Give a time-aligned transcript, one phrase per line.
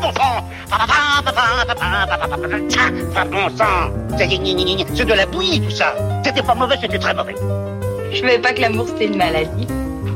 [0.00, 0.44] bon sang
[3.14, 7.34] Pas bon sang C'est de la bouillie tout ça C'était pas mauvais, c'était très mauvais
[8.12, 9.66] Je savais pas que l'amour c'était une maladie.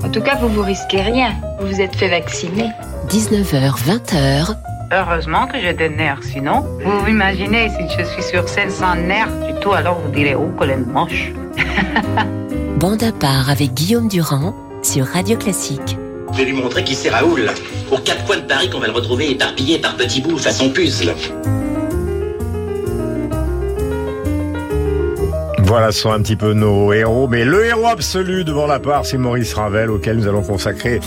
[0.05, 1.33] En tout cas, vous vous risquez rien.
[1.59, 2.71] Vous vous êtes fait vacciner.
[3.09, 4.55] 19h, 20h.
[4.93, 9.33] Heureusement que j'ai des nerfs, sinon, vous imaginez, si je suis sur scène sans nerfs
[9.47, 11.33] du tout, alors vous direz, oh, est moche.
[12.79, 15.97] Bande à part avec Guillaume Durand sur Radio Classique.
[16.33, 17.51] Je vais lui montrer qui c'est Raoul.
[17.95, 21.15] Aux quatre coins de Paris qu'on va le retrouver éparpillé par petits bouts façon puzzle.
[25.59, 29.07] Voilà, ce sont un petit peu nos héros, mais le héros absolu devant la part,
[29.07, 30.99] c'est Maurice Ravel, auquel nous allons consacrer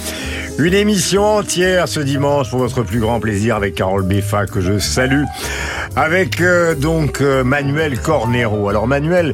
[0.60, 4.80] une émission entière ce dimanche pour votre plus grand plaisir avec Carole Beffa, que je
[4.80, 5.26] salue,
[5.98, 8.70] avec euh, donc euh, Manuel Cornero.
[8.70, 9.34] Alors Manuel,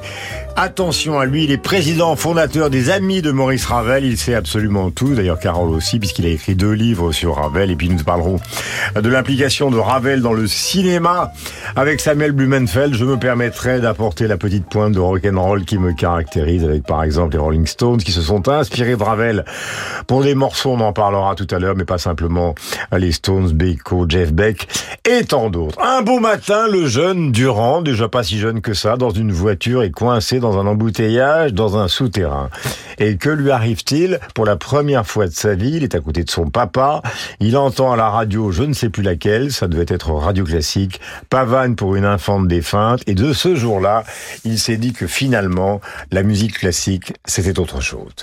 [0.55, 4.05] Attention à lui, il est président fondateur des Amis de Maurice Ravel.
[4.05, 5.15] Il sait absolument tout.
[5.15, 7.71] D'ailleurs, Carole aussi, puisqu'il a écrit deux livres sur Ravel.
[7.71, 8.39] Et puis, nous parlerons
[8.95, 11.31] de l'implication de Ravel dans le cinéma.
[11.75, 16.63] Avec Samuel Blumenfeld, je me permettrai d'apporter la petite pointe de rock'n'roll qui me caractérise
[16.63, 19.45] avec, par exemple, les Rolling Stones qui se sont inspirés de Ravel
[20.05, 20.73] pour des morceaux.
[20.73, 22.53] On en parlera tout à l'heure, mais pas simplement
[22.95, 24.67] les Stones, Beko, Jeff Beck
[25.09, 25.81] et tant d'autres.
[25.81, 29.81] Un beau matin, le jeune Durand, déjà pas si jeune que ça, dans une voiture
[29.81, 32.49] est coincé dans un embouteillage, dans un souterrain.
[32.99, 36.23] Et que lui arrive-t-il Pour la première fois de sa vie, il est à côté
[36.23, 37.01] de son papa,
[37.39, 41.01] il entend à la radio, je ne sais plus laquelle, ça devait être radio classique,
[41.29, 44.03] pavane pour une infante défunte, et de ce jour-là,
[44.45, 45.81] il s'est dit que finalement,
[46.11, 48.13] la musique classique, c'était autre chose.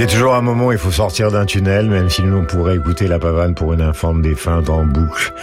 [0.00, 2.38] Il y a toujours un moment où il faut sortir d'un tunnel, même si nous
[2.38, 5.34] on pourrait écouter la pavane pour une infante défunte en boucle.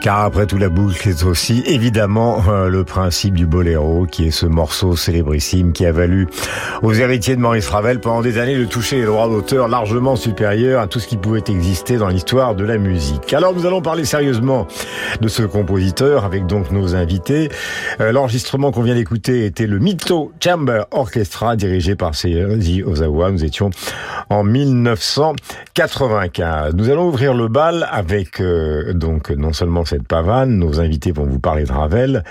[0.00, 4.32] Car après tout, la boucle est aussi évidemment euh, le principe du boléro, qui est
[4.32, 6.26] ce morceau célébrissime qui a valu
[6.82, 10.82] aux héritiers de Maurice Ravel pendant des années de toucher les droits d'auteur largement supérieurs
[10.82, 13.32] à tout ce qui pouvait exister dans l'histoire de la musique.
[13.32, 14.66] Alors nous allons parler sérieusement
[15.20, 17.50] de ce compositeur avec donc nos invités.
[18.00, 23.30] Euh, L'enregistrement qu'on vient d'écouter était le Mito Chamber Orchestra dirigé par Seiji Ozawa.
[23.30, 23.70] Nous étions
[24.32, 26.74] en 1995.
[26.74, 31.26] Nous allons ouvrir le bal avec euh, donc non seulement cette pavane, nos invités vont
[31.26, 32.24] vous parler de Ravel,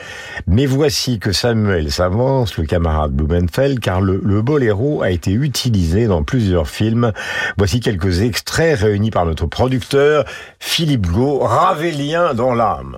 [0.48, 6.08] mais voici que Samuel s'avance, le camarade Blumenfeld, car le, le boléro a été utilisé
[6.08, 7.12] dans plusieurs films.
[7.58, 10.26] Voici quelques extraits réunis par notre producteur
[10.60, 12.98] Philippe Gau, Ravelien dans l'âme.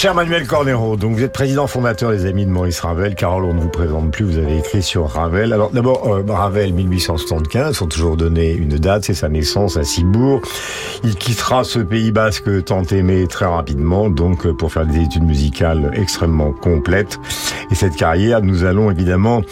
[0.00, 3.14] Cher Manuel Cornero, donc vous êtes président fondateur des Amis de Maurice Ravel.
[3.14, 5.52] Carole, on ne vous présente plus, vous avez écrit sur Ravel.
[5.52, 10.40] Alors d'abord, euh, Ravel, 1875, sont toujours donné une date, c'est sa naissance à Cibourg.
[11.04, 15.24] Il quittera ce Pays Basque tant aimé très rapidement, donc euh, pour faire des études
[15.24, 17.18] musicales extrêmement complètes.
[17.70, 19.42] Et cette carrière, nous allons évidemment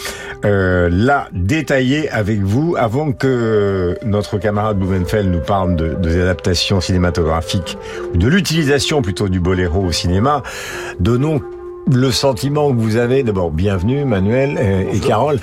[0.44, 6.80] euh, la détailler avec vous avant que notre camarade Blumenfeld nous parle de, des adaptations
[6.80, 7.76] cinématographiques,
[8.14, 10.42] ou de l'utilisation plutôt du boléro au cinéma.
[11.00, 11.40] Donnons
[11.90, 15.38] le sentiment que vous avez, d'abord bienvenue Manuel et, et Carole,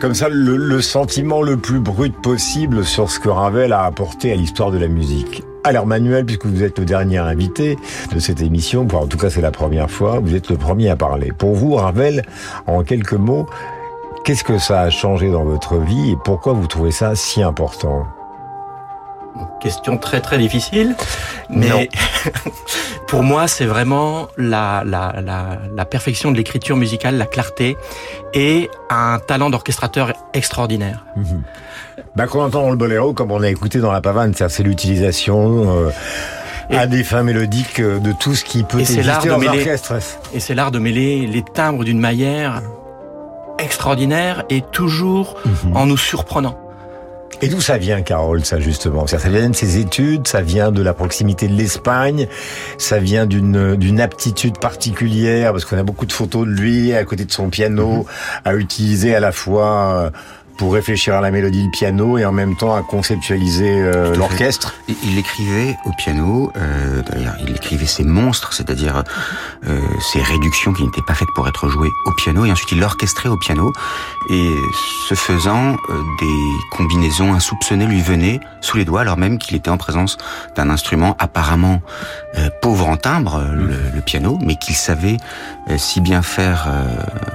[0.00, 4.32] comme ça le, le, sentiment le plus brut possible sur ce que Ravel a apporté
[4.32, 5.42] à l'histoire de la musique.
[5.64, 7.76] Alors Manuel, puisque vous êtes le dernier invité
[8.14, 10.96] de cette émission, en tout cas c'est la première fois, vous êtes le premier à
[10.96, 11.32] parler.
[11.36, 12.22] Pour vous, Ravel,
[12.66, 13.46] en quelques mots,
[14.28, 18.06] qu'est-ce que ça a changé dans votre vie et pourquoi vous trouvez ça si important?
[19.58, 20.94] Question très très difficile,
[21.48, 21.88] mais
[23.06, 27.78] pour moi c'est vraiment la, la, la, la, perfection de l'écriture musicale, la clarté
[28.34, 31.06] et un talent d'orchestrateur extraordinaire.
[31.16, 31.22] Mmh.
[32.14, 35.86] Ben, quand on entend le boléro, comme on a écouté dans la pavane, c'est l'utilisation
[35.86, 35.90] euh,
[36.68, 39.94] à des fins mélodiques euh, de tout ce qui peut et exister dans mêler, orchestre.
[40.34, 42.60] Et c'est l'art de mêler les timbres d'une manière
[43.58, 45.76] extraordinaire et toujours mmh.
[45.76, 46.58] en nous surprenant.
[47.40, 49.06] Et d'où ça vient, Carole, ça justement?
[49.06, 52.26] Ça vient de ses études, ça vient de la proximité de l'Espagne,
[52.78, 57.04] ça vient d'une d'une aptitude particulière, parce qu'on a beaucoup de photos de lui à
[57.04, 58.06] côté de son piano,
[58.44, 60.10] à utiliser à la fois
[60.58, 64.74] pour réfléchir à la mélodie du piano et en même temps à conceptualiser euh, l'orchestre.
[65.04, 69.04] Il écrivait au piano, euh, d'ailleurs il écrivait ses monstres, c'est-à-dire
[69.66, 69.80] euh,
[70.12, 73.28] ces réductions qui n'étaient pas faites pour être jouées au piano, et ensuite il l'orchestrait
[73.28, 73.72] au piano,
[74.30, 74.50] et
[75.08, 79.70] ce faisant, euh, des combinaisons insoupçonnées lui venaient sous les doigts, alors même qu'il était
[79.70, 80.18] en présence
[80.56, 81.80] d'un instrument apparemment
[82.36, 85.16] euh, pauvre en timbre, le, le piano, mais qu'il savait
[85.76, 86.68] si bien faire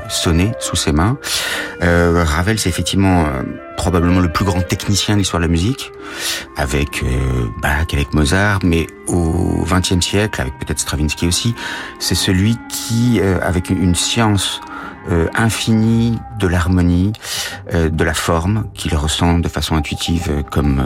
[0.10, 1.18] sonner sous ses mains.
[1.82, 3.26] Ravel, c'est effectivement
[3.84, 5.92] probablement le plus grand technicien de l'histoire de la musique,
[6.56, 11.56] avec euh, Bach, avec Mozart, mais au XXe siècle, avec peut-être Stravinsky aussi,
[12.00, 14.62] c'est celui qui, euh, avec une science
[15.10, 17.14] euh, infinie de l'harmonie,
[17.74, 20.82] euh, de la forme, qu'il ressent de façon intuitive euh, comme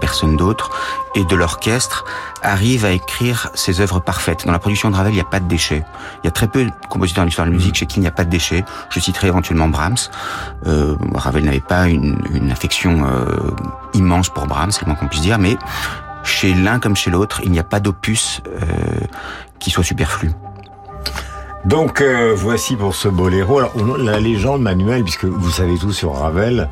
[0.00, 0.70] personne d'autre,
[1.14, 2.04] et de l'orchestre,
[2.42, 4.46] arrive à écrire ses œuvres parfaites.
[4.46, 5.84] Dans la production de Ravel, il n'y a pas de déchets.
[6.22, 8.02] Il y a très peu de compositeurs dans l'histoire de la musique chez qui il
[8.02, 8.64] n'y a pas de déchets.
[8.90, 10.10] Je citerai éventuellement Brahms.
[10.66, 13.50] Euh, Ravel n'avait pas une, une affection euh,
[13.94, 15.56] immense pour Brahms, c'est le moins qu'on puisse dire, mais
[16.24, 18.60] chez l'un comme chez l'autre, il n'y a pas d'opus euh,
[19.58, 20.30] qui soit superflu.
[21.64, 23.58] Donc euh, voici pour ce boléro.
[23.58, 26.68] Alors, la légende manuelle, puisque vous savez tout sur Ravel,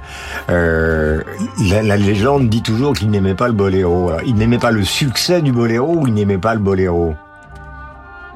[0.49, 1.23] euh,
[1.61, 4.13] la, légende dit toujours qu'il n'aimait pas le boléro.
[4.27, 7.15] Il n'aimait pas le succès du boléro ou il n'aimait pas le boléro?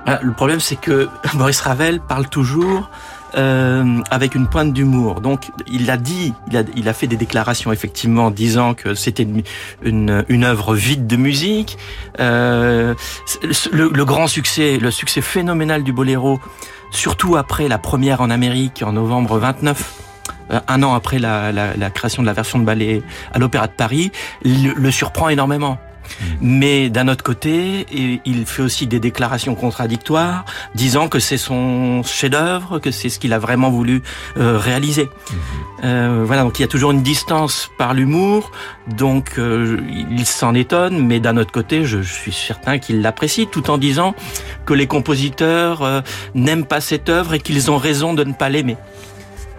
[0.07, 2.89] Ah, Le problème, c'est que Maurice Ravel parle toujours
[3.37, 5.21] euh, avec une pointe d'humour.
[5.21, 9.25] Donc, il a dit, il a, il a fait des déclarations effectivement disant que c'était
[9.25, 9.43] une,
[9.83, 11.77] une, une, œuvre vide de musique.
[12.21, 12.95] Euh,
[13.73, 16.41] le, le, grand succès, le succès phénoménal du boléro,
[16.91, 20.01] surtout après la première en Amérique en novembre 29
[20.69, 23.03] un an après la, la, la, création de la version de ballet
[23.33, 24.13] à l'Opéra de Paris,
[24.45, 25.79] le surprend énormément.
[26.41, 27.87] Mais d'un autre côté,
[28.25, 33.33] il fait aussi des déclarations contradictoires, disant que c'est son chef-d'œuvre, que c'est ce qu'il
[33.33, 34.03] a vraiment voulu
[34.37, 35.05] euh, réaliser.
[35.05, 35.35] Mmh.
[35.85, 38.53] Euh, voilà, donc il y a toujours une distance par l'humour,
[38.87, 39.79] donc euh,
[40.11, 43.79] il s'en étonne, mais d'un autre côté, je, je suis certain qu'il l'apprécie, tout en
[43.79, 44.15] disant
[44.65, 46.01] que les compositeurs euh,
[46.35, 48.77] n'aiment pas cette œuvre et qu'ils ont raison de ne pas l'aimer.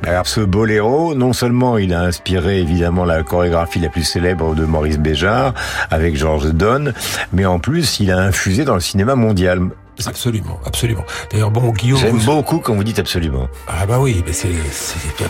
[0.08, 4.64] Alors ce boléro, non seulement il a inspiré évidemment la chorégraphie la plus célèbre de
[4.64, 5.56] Maurice Béjart
[5.90, 6.94] avec Georges Donne,
[7.34, 9.62] mais en plus il a infusé dans le cinéma mondial.
[10.06, 11.04] Absolument, absolument.
[11.32, 12.00] D'ailleurs, bon, Guillaume.
[12.00, 12.26] J'aime vous...
[12.26, 13.48] beaucoup quand vous dites absolument.
[13.68, 14.50] Ah bah oui, mais c'est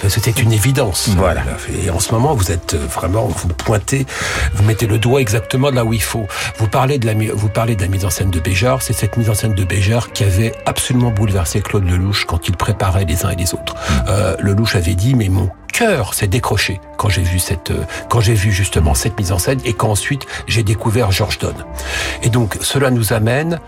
[0.09, 1.09] c'était une évidence.
[1.17, 1.43] Voilà.
[1.83, 4.05] Et en ce moment, vous êtes vraiment, vous pointez,
[4.53, 6.27] vous mettez le doigt exactement là où il faut.
[6.57, 8.81] Vous parlez de la, vous parlez de la mise en scène de Béjart.
[8.81, 12.57] C'est cette mise en scène de Béjart qui avait absolument bouleversé Claude Lelouch quand il
[12.57, 13.75] préparait les uns et les autres.
[14.07, 17.73] Euh, Lelouch avait dit, mais mon cœur s'est décroché quand j'ai vu cette,
[18.09, 21.65] quand j'ai vu justement cette mise en scène et qu'ensuite j'ai découvert Georges Donne.
[22.23, 23.59] Et donc, cela nous amène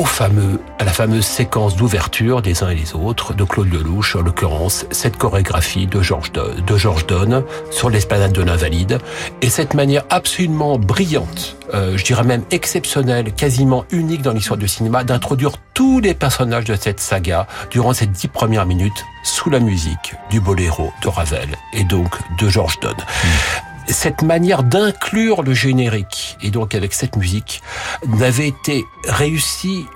[0.00, 4.16] au fameux, à la fameuse séquence d'ouverture des uns et les autres de Claude Lelouch,
[4.16, 8.96] en l'occurrence cette chorégraphie de Georges de Georges Donne sur l'esplanade de l'Invalide,
[9.42, 14.68] et cette manière absolument brillante, euh, je dirais même exceptionnelle, quasiment unique dans l'histoire du
[14.68, 19.60] cinéma, d'introduire tous les personnages de cette saga durant ces dix premières minutes sous la
[19.60, 22.96] musique du boléro de Ravel et donc de Georges Donne.
[22.96, 27.62] Mmh cette manière d'inclure le générique, et donc avec cette musique,
[28.06, 29.86] n'avait été réussie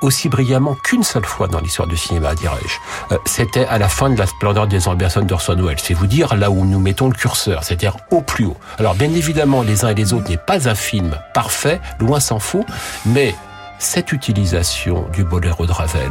[0.00, 3.14] aussi brillamment qu'une seule fois dans l'histoire du cinéma, dirais-je.
[3.14, 5.78] Euh, C'était à la fin de la splendeur des ambitions d'Orson Welles.
[5.78, 8.56] C'est vous dire là où nous mettons le curseur, c'est-à-dire au plus haut.
[8.78, 12.38] Alors bien évidemment, Les uns et les autres n'est pas un film parfait, loin s'en
[12.38, 12.64] faut,
[13.04, 13.34] mais
[13.78, 16.10] cette utilisation du boléro de Ravel.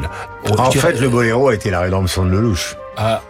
[0.58, 2.76] En fait, le boléro a été la rédemption de Lelouch.
[3.02, 3.22] À,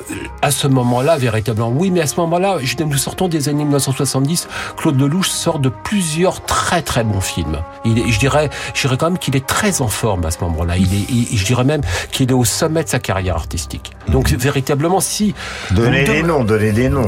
[0.42, 4.48] à, ce moment-là, véritablement, oui, mais à ce moment-là, nous sortons des années 1970.
[4.78, 7.60] Claude Lelouch sort de plusieurs très très bons films.
[7.86, 10.40] Il est, je dirais, je dirais quand même qu'il est très en forme à ce
[10.44, 10.76] moment-là.
[10.76, 13.92] Il est, il, je dirais même qu'il est au sommet de sa carrière artistique.
[14.08, 15.36] Donc véritablement, si
[15.70, 17.06] donnez des noms, donnez des noms.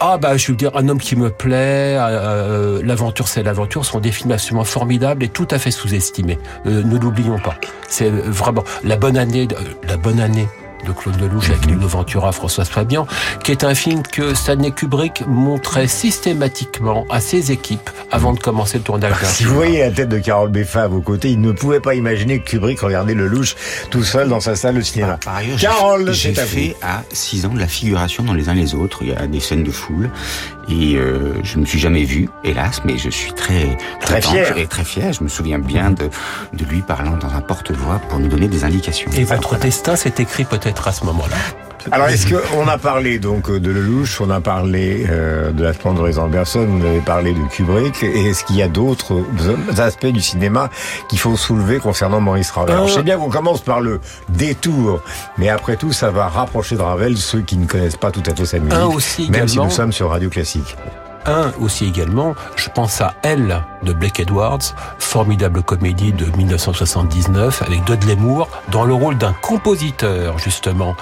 [0.00, 4.00] Ah bah, je veux dire, un homme qui me plaît, euh, l'aventure c'est l'aventure, sont
[4.00, 6.38] des films absolument formidables et tout à fait sous-estimés.
[6.66, 7.54] Euh, ne l'oublions pas.
[7.88, 9.48] C'est vraiment la bonne année,
[9.88, 10.46] la bonne année
[10.86, 13.06] de Claude Lelouch avec Lino Ventura, François Fabian,
[13.44, 18.78] qui est un film que Stanley Kubrick montrait systématiquement à ses équipes avant de commencer
[18.78, 21.52] le tournage Si vous voyez la tête de Carole Beffa à vos côtés, il ne
[21.52, 23.56] pouvait pas imaginer que Kubrick regardait Lelouch
[23.90, 25.18] tout seul dans sa salle de cinéma.
[25.24, 28.74] Par ailleurs, Carole, j'ai fait à 6 ans de la figuration dans les uns les
[28.74, 28.98] autres.
[29.02, 30.10] Il y a des scènes de foule
[30.68, 34.56] et euh, je ne me suis jamais vu, hélas, mais je suis très très fier
[34.56, 35.12] et très fier.
[35.12, 36.08] Je me souviens bien de,
[36.52, 39.10] de lui parlant dans un porte-voix pour nous donner des indications.
[39.16, 41.36] Et votre destin s'est écrit peut-être à ce moment-là?
[41.90, 46.18] Alors, est-ce qu'on a parlé donc de Lelouch, on a parlé euh, de la splendeur
[46.18, 49.22] Anderson, vous avez parlé de Kubrick, et est-ce qu'il y a d'autres
[49.78, 50.70] aspects du cinéma
[51.08, 55.02] qu'il faut soulever concernant Maurice Ravel Alors, Je sais bien qu'on commence par le détour,
[55.38, 58.34] mais après tout, ça va rapprocher de Ravel ceux qui ne connaissent pas tout à
[58.34, 60.76] fait sa musique, aussi même si nous sommes sur Radio Classique.
[61.26, 67.84] Un aussi également, je pense à Elle de Blake Edwards, formidable comédie de 1979 avec
[67.84, 70.96] Dudley Moore dans le rôle d'un compositeur justement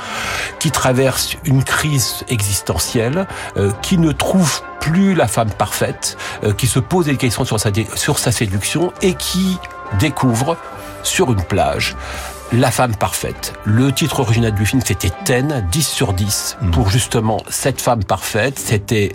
[0.58, 6.66] qui traverse une crise existentielle, euh, qui ne trouve plus la femme parfaite, euh, qui
[6.66, 9.58] se pose des questions sur sa, sur sa séduction et qui
[9.98, 10.56] découvre
[11.02, 11.96] sur une plage
[12.52, 13.52] la femme parfaite.
[13.64, 18.58] Le titre original du film, c'était Ten, 10 sur 10, pour justement cette femme parfaite.
[18.58, 19.12] C'était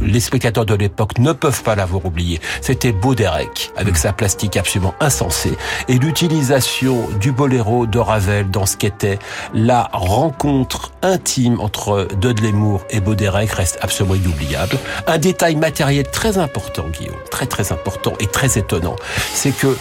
[0.00, 2.40] les spectateurs de l'époque ne peuvent pas l'avoir oublié.
[2.60, 5.56] C'était Bauderec, avec sa plastique absolument insensée,
[5.88, 9.18] et l'utilisation du boléro de Ravel dans ce qu'était
[9.54, 14.78] la rencontre intime entre Dudley Moore et Bauderec reste absolument inoubliable.
[15.06, 18.96] Un détail matériel très important, Guillaume, très très important et très étonnant,
[19.32, 19.76] c'est que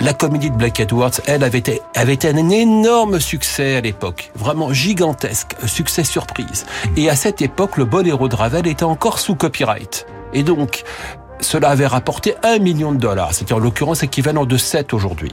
[0.00, 4.30] la comédie de Black Edwards, elle, avait été, avait été un énorme succès à l'époque.
[4.34, 5.56] Vraiment gigantesque.
[5.66, 6.66] Succès surprise.
[6.96, 10.06] Et à cette époque, le boléro de Ravel était encore sous copyright.
[10.34, 10.84] Et donc,
[11.40, 13.32] cela avait rapporté un million de dollars.
[13.32, 15.32] C'était en l'occurrence équivalent de 7 aujourd'hui.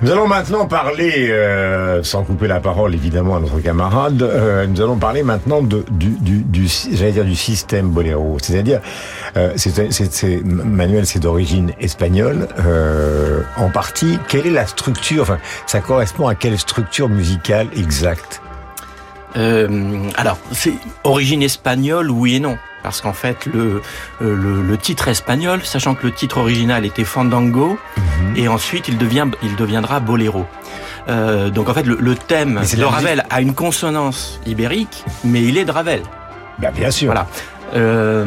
[0.00, 4.80] Nous allons maintenant parler, euh, sans couper la parole évidemment à notre camarade, euh, nous
[4.80, 8.36] allons parler maintenant de, du, du, du j'allais dire du système boléro.
[8.40, 8.80] C'est-à-dire,
[9.36, 14.20] euh, c'est, Manuel, c'est d'origine espagnole, euh, en partie.
[14.28, 18.40] Quelle est la structure Enfin, ça correspond à quelle structure musicale exacte?
[19.36, 23.82] Euh, Alors, c'est origine espagnole, oui et non parce qu'en fait le,
[24.20, 28.38] le, le titre espagnol, sachant que le titre original était Fandango, mm-hmm.
[28.38, 30.46] et ensuite il devient il deviendra Boléro.
[31.08, 35.58] Euh, donc en fait le, le thème de Ravel a une consonance ibérique, mais il
[35.58, 36.02] est de Ravel.
[36.58, 37.06] Ben, bien sûr.
[37.06, 37.26] Voilà.
[37.74, 38.24] Euh,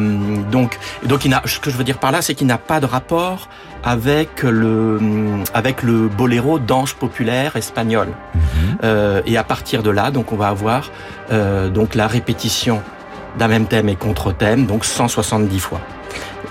[0.50, 2.80] donc donc il n'a, ce que je veux dire par là, c'est qu'il n'a pas
[2.80, 3.48] de rapport
[3.84, 4.98] avec le
[5.54, 8.08] avec le boléro danse populaire espagnol.
[8.08, 8.40] Mm-hmm.
[8.84, 10.90] Euh, et à partir de là, donc on va avoir
[11.30, 12.82] euh, donc la répétition
[13.38, 15.80] d'un même thème et contre-thème, donc 170 fois.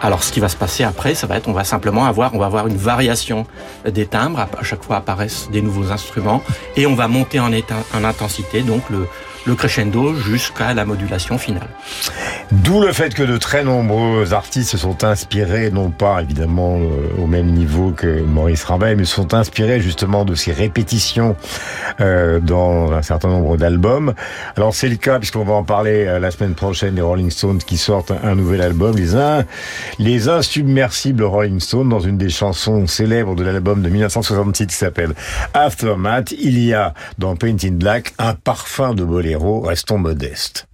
[0.04, 2.40] Alors, ce qui va se passer après, ça va être, on va simplement avoir, on
[2.40, 3.46] va avoir une variation
[3.88, 4.40] des timbres.
[4.40, 6.42] À chaque fois apparaissent des nouveaux instruments
[6.76, 9.08] et on va monter en, en intensité, donc le,
[9.46, 11.68] le crescendo jusqu'à la modulation finale.
[12.52, 17.22] D'où le fait que de très nombreux artistes se sont inspirés, non pas évidemment euh,
[17.22, 21.36] au même niveau que Maurice Ravel, mais se sont inspirés justement de ces répétitions
[22.02, 24.14] euh, dans un certain nombre d'albums.
[24.58, 27.60] Alors c'est le cas, puisqu'on va en parler euh, la semaine prochaine des Rolling Stones
[27.60, 29.16] qui sortent un nouvel album, les,
[30.00, 35.14] les insubmersibles Rolling Stones, dans une des chansons célèbres de l'album de 1966 qui s'appelle
[35.54, 40.66] Aftermath, il y a dans Paint in Black un parfum de boléro restons modestes.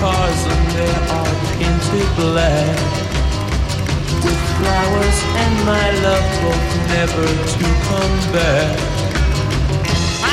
[0.00, 2.78] Cars and they are painted black.
[4.24, 8.78] With flowers and my love told never to come back.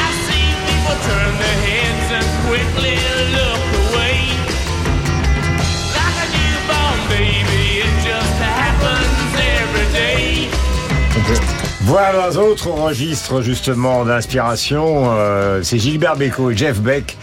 [0.04, 2.96] I see people turn their heads and quickly
[3.38, 3.55] look
[11.86, 17.16] Voilà un autre registre justement d'inspiration, euh, c'est Gilbert Bécaud et Jeff Beck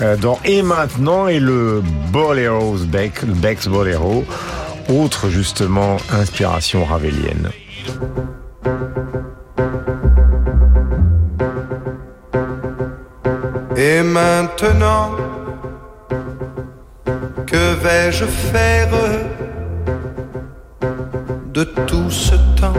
[0.00, 1.82] euh, dans Et maintenant et le
[2.12, 4.24] Bolero's Beck, le Beck's Bolero,
[4.88, 7.50] autre justement inspiration ravelienne.
[13.76, 15.10] Et maintenant,
[17.46, 18.88] que vais-je faire
[21.52, 22.72] de tout ce temps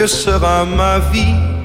[0.00, 1.59] Que sera ma vie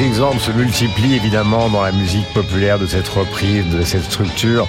[0.00, 4.66] les exemples se multiplient évidemment dans la musique populaire de cette reprise, de cette structure,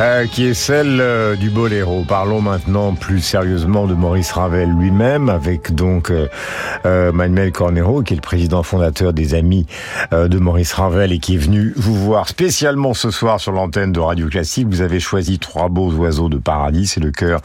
[0.00, 2.04] euh, qui est celle euh, du boléro.
[2.08, 6.28] Parlons maintenant plus sérieusement de Maurice Ravel lui-même, avec donc euh,
[6.86, 9.66] euh, Manuel Cornero, qui est le président fondateur des Amis
[10.12, 13.92] euh, de Maurice Ravel et qui est venu vous voir spécialement ce soir sur l'antenne
[13.92, 14.68] de Radio Classique.
[14.68, 17.40] Vous avez choisi Trois beaux oiseaux de paradis, c'est le chœur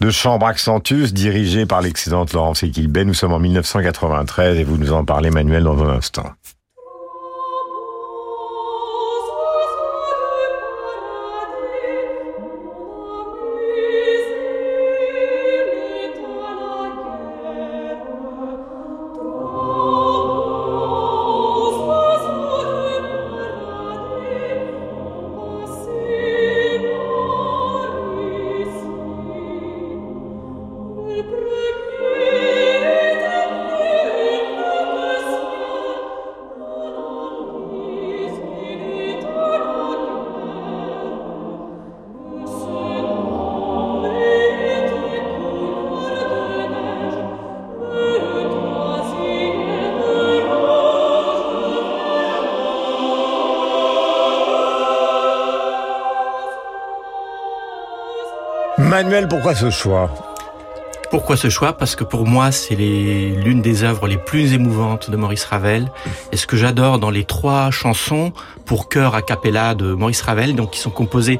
[0.00, 3.04] de Chambre Accentus, dirigé par l'excellente Laurence Equilbet.
[3.04, 6.24] Nous sommes en 1993 et vous nous en parlez, Manuel, dans un instant.
[59.22, 60.10] Pourquoi ce choix?
[61.08, 61.74] Pourquoi ce choix?
[61.74, 65.88] Parce que pour moi, c'est l'une des œuvres les plus émouvantes de Maurice Ravel.
[66.32, 68.32] Et ce que j'adore dans les trois chansons
[68.64, 71.38] pour chœur a cappella de Maurice Ravel, donc qui sont composées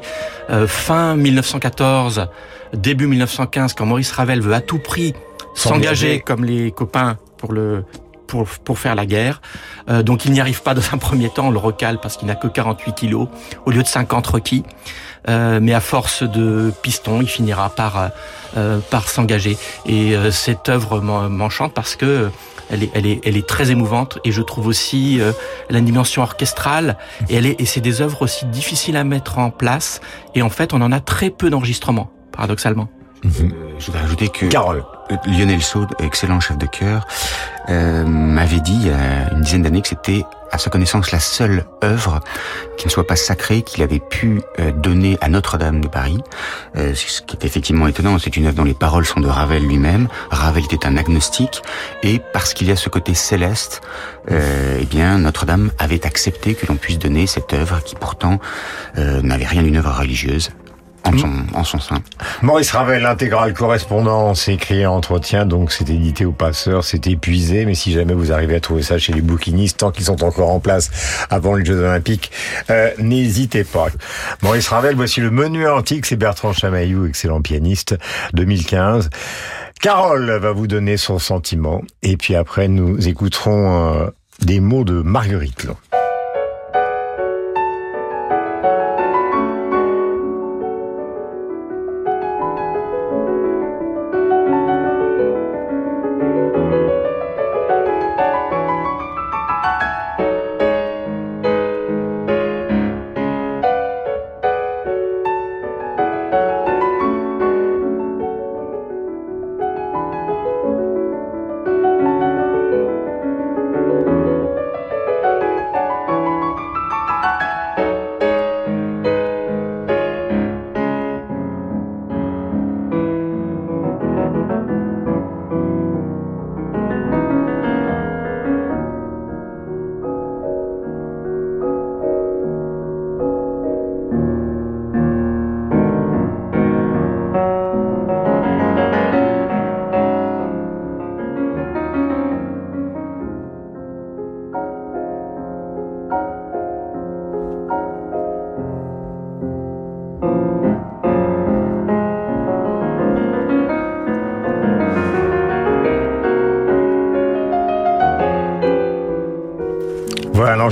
[0.49, 2.27] euh, fin 1914,
[2.73, 5.13] début 1915, quand Maurice Ravel veut à tout prix
[5.53, 5.83] S'engager.
[5.83, 7.83] s'engager comme les copains pour le
[8.27, 9.41] pour, pour faire la guerre.
[9.89, 12.27] Euh, donc il n'y arrive pas dans un premier temps, on le recale parce qu'il
[12.27, 13.27] n'a que 48 kilos
[13.65, 14.63] au lieu de 50 requis.
[15.27, 18.07] Euh, mais à force de piston, il finira par euh,
[18.57, 19.57] euh, par s'engager.
[19.85, 22.29] Et euh, cette œuvre m'en- m'enchante parce que
[22.71, 25.31] elle est, elle est, elle est très émouvante et je trouve aussi euh,
[25.69, 26.97] la dimension orchestrale
[27.29, 30.01] et elle est, et c'est des œuvres aussi difficiles à mettre en place
[30.33, 32.87] et en fait on en a très peu d'enregistrements paradoxalement.
[33.25, 33.29] Euh,
[33.79, 34.83] je voudrais ajouter que Carole.
[35.27, 37.05] Lionel Saud, excellent chef de chœur,
[37.69, 42.21] euh, m'avait dit il une dizaine d'années que c'était à sa connaissance la seule œuvre
[42.77, 46.19] qui ne soit pas sacrée qu'il avait pu euh, donner à Notre-Dame de Paris.
[46.77, 49.63] Euh, ce qui est effectivement étonnant, c'est une œuvre dont les paroles sont de Ravel
[49.63, 50.07] lui-même.
[50.31, 51.61] Ravel était un agnostique
[52.03, 53.81] et parce qu'il y a ce côté céleste,
[54.31, 58.39] euh, eh bien Notre-Dame avait accepté que l'on puisse donner cette œuvre qui pourtant
[58.95, 60.51] n'avait rien d'une œuvre religieuse
[61.05, 62.01] en son, en son sein.
[62.41, 67.91] Maurice Ravel, l'intégrale correspondance, écrit entretien, donc c'est édité au passeur, c'est épuisé, mais si
[67.91, 70.89] jamais vous arrivez à trouver ça chez les bouquinistes, tant qu'ils sont encore en place
[71.29, 72.31] avant les Jeux Olympiques,
[72.69, 73.87] euh, n'hésitez pas.
[74.41, 77.95] Maurice Ravel, voici le menu antique, c'est Bertrand Chamaillou, excellent pianiste,
[78.33, 79.09] 2015.
[79.81, 84.07] Carole va vous donner son sentiment, et puis après nous écouterons euh,
[84.41, 85.67] des mots de Marguerite.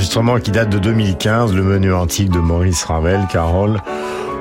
[0.03, 3.25] Enregistrement qui date de 2015, le menu antique de Maurice Ravel.
[3.31, 3.79] Carole,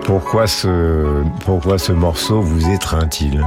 [0.05, 3.47] pourquoi ce, pourquoi ce morceau vous étreint-il?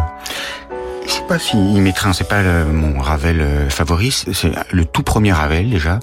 [1.06, 5.04] Je sais pas si il m'étreint, c'est pas mon Ravel euh, favori, c'est le tout
[5.04, 6.00] premier Ravel déjà.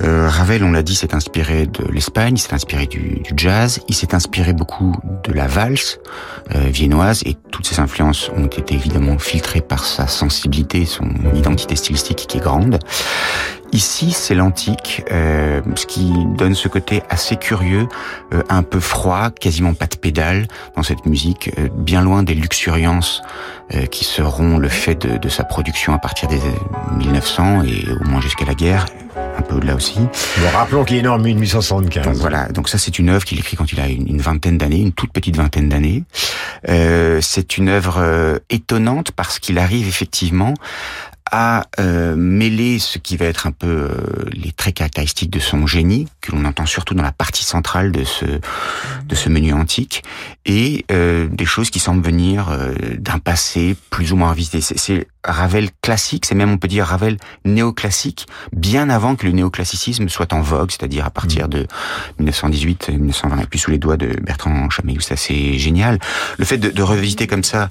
[0.00, 3.94] Euh, Ravel, on l'a dit, s'est inspiré de l'Espagne, s'est inspiré du, du jazz, il
[3.94, 5.98] s'est inspiré beaucoup de la valse
[6.54, 11.76] euh, viennoise et toutes ces influences ont été évidemment filtrées par sa sensibilité, son identité
[11.76, 12.78] stylistique qui est grande.
[13.74, 17.88] Ici, c'est l'antique, euh, ce qui donne ce côté assez curieux,
[18.32, 22.34] euh, un peu froid, quasiment pas de pédale dans cette musique, euh, bien loin des
[22.34, 23.20] luxuriances
[23.74, 26.38] euh, qui seront le fait de, de sa production à partir des
[26.98, 28.86] 1900 et au moins jusqu'à la guerre,
[29.36, 29.98] un peu là aussi.
[29.98, 32.04] Bon, rappelons qu'il est né en 1875.
[32.04, 34.58] Donc voilà, donc ça c'est une œuvre qu'il écrit quand il a une, une vingtaine
[34.58, 36.04] d'années, une toute petite vingtaine d'années.
[36.68, 40.54] Euh, c'est une œuvre euh, étonnante parce qu'il arrive effectivement
[41.30, 43.90] à euh, mêler ce qui va être un peu euh,
[44.32, 48.04] les traits caractéristiques de son génie, que l'on entend surtout dans la partie centrale de
[48.04, 48.24] ce
[49.06, 50.02] de ce menu antique,
[50.44, 54.60] et euh, des choses qui semblent venir euh, d'un passé plus ou moins revisité.
[54.60, 60.10] C'est- Ravel classique, c'est même on peut dire Ravel néoclassique, bien avant que le néoclassicisme
[60.10, 61.66] soit en vogue, c'est-à-dire à partir de
[62.18, 65.98] 1918, 1920, et puis sous les doigts de Bertrand Chameillou, c'est assez génial.
[66.36, 67.70] Le fait de, de revisiter comme ça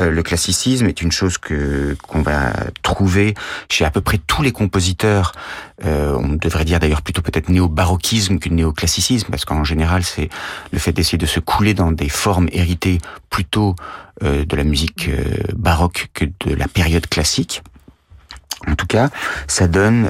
[0.00, 2.52] euh, le classicisme est une chose que qu'on va
[2.82, 3.34] trouver
[3.68, 5.32] chez à peu près tous les compositeurs.
[5.84, 10.28] Euh, on devrait dire d'ailleurs plutôt peut-être néo-baroquisme que néoclassicisme, parce qu'en général c'est
[10.72, 12.98] le fait d'essayer de se couler dans des formes héritées
[13.30, 13.74] plutôt
[14.22, 15.24] euh, de la musique euh,
[15.56, 17.62] baroque que de la période classique.
[18.66, 19.10] En tout cas,
[19.46, 20.08] ça donne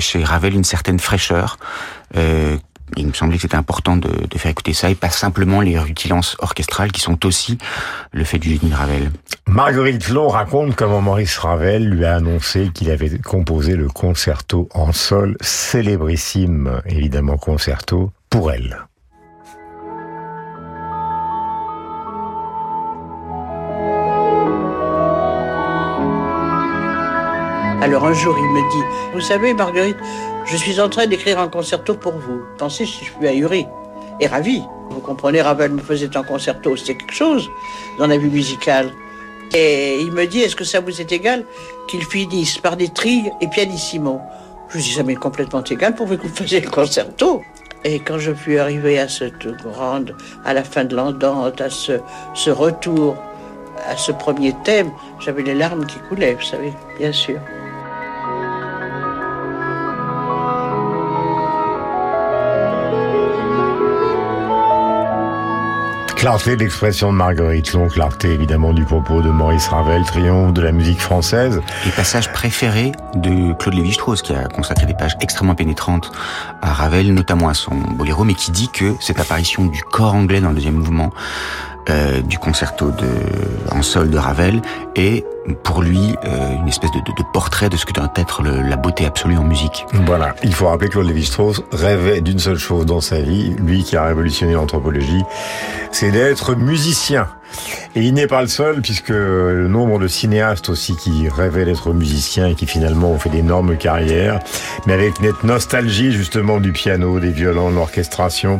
[0.00, 1.56] chez Ravel une certaine fraîcheur.
[2.14, 2.56] Euh,
[2.96, 6.36] il me semblait que c'était important de, faire écouter ça et pas simplement les rutilances
[6.40, 7.58] orchestrales qui sont aussi
[8.12, 9.10] le fait du génie de Ravel.
[9.46, 14.92] Marguerite Flo raconte comment Maurice Ravel lui a annoncé qu'il avait composé le concerto en
[14.92, 18.78] sol, célébrissime évidemment concerto, pour elle.
[27.86, 29.96] Alors un jour, il me dit, vous savez, Marguerite,
[30.44, 32.40] je suis en train d'écrire un concerto pour vous.
[32.58, 33.64] Pensez si je suis ahuri
[34.18, 34.60] et ravi.
[34.90, 37.48] Vous comprenez, Ravel me faisait un concerto, c'était quelque chose
[38.00, 38.90] dans la vie musicale.
[39.54, 41.44] Et il me dit, est-ce que ça vous est égal
[41.86, 44.20] qu'il finisse par des trilles et pianissimo?
[44.68, 47.44] Je lui dis, ça m'est complètement égal pourvu que vous fassiez le concerto.
[47.84, 52.00] Et quand je fus arrivé à cette grande, à la fin de l'andante, à ce,
[52.34, 53.14] ce retour,
[53.88, 57.38] à ce premier thème, j'avais les larmes qui coulaient, vous savez, bien sûr.
[66.26, 70.60] Clarté de l'expression de Marguerite Long, clarté évidemment du propos de Maurice Ravel, triomphe de
[70.60, 71.62] la musique française.
[71.84, 76.10] Les passages préférés de Claude Lévi-Strauss, qui a consacré des pages extrêmement pénétrantes
[76.62, 80.40] à Ravel, notamment à son boléro, mais qui dit que cette apparition du corps anglais
[80.40, 81.12] dans le deuxième mouvement
[81.88, 83.06] euh, du concerto de,
[83.70, 84.60] en sol de Ravel
[84.96, 85.24] est
[85.62, 88.62] pour lui euh, une espèce de, de, de, portrait de ce que doit être le,
[88.62, 89.86] la beauté absolue en musique.
[90.04, 93.84] Voilà, il faut rappeler que Claude Lévi-Strauss rêvait d'une seule chose dans sa vie, lui
[93.84, 95.22] qui a révolutionné l'anthropologie,
[95.98, 97.26] c'est d'être musicien.
[97.94, 101.94] Et il n'est pas le seul, puisque le nombre de cinéastes aussi qui rêvaient d'être
[101.94, 104.40] musiciens et qui finalement ont fait d'énormes carrières,
[104.86, 108.58] mais avec une nostalgie justement du piano, des violons, de l'orchestration.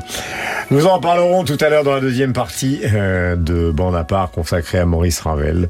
[0.71, 4.31] Nous en parlerons tout à l'heure dans la deuxième partie euh, de Bande à part
[4.31, 5.69] consacrée à Maurice Ravel,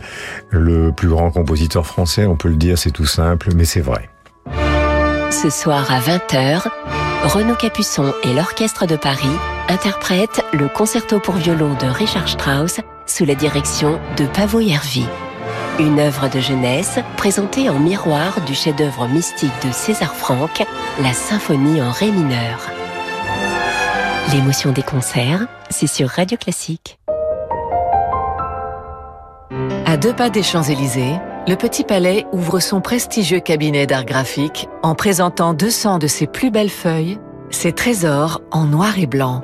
[0.50, 4.08] le plus grand compositeur français, on peut le dire, c'est tout simple, mais c'est vrai.
[5.30, 6.62] Ce soir à 20h,
[7.24, 9.26] Renaud Capuçon et l'Orchestre de Paris
[9.68, 15.04] interprètent le concerto pour violon de Richard Strauss sous la direction de Pavo Yervi.
[15.78, 20.64] Une œuvre de jeunesse présentée en miroir du chef-d'œuvre mystique de César Franck,
[21.02, 22.70] la symphonie en ré mineur.
[24.32, 26.98] L'émotion des concerts, c'est sur Radio Classique.
[29.84, 31.16] À deux pas des Champs-Élysées,
[31.48, 36.50] le Petit Palais ouvre son prestigieux cabinet d'art graphique en présentant 200 de ses plus
[36.50, 37.18] belles feuilles,
[37.50, 39.42] ses trésors en noir et blanc.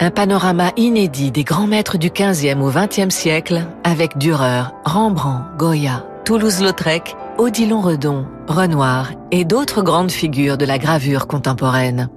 [0.00, 6.06] Un panorama inédit des grands maîtres du 15e au 20e siècle avec Dürer, Rembrandt, Goya,
[6.24, 12.08] Toulouse-Lautrec, Odilon Redon, Renoir et d'autres grandes figures de la gravure contemporaine.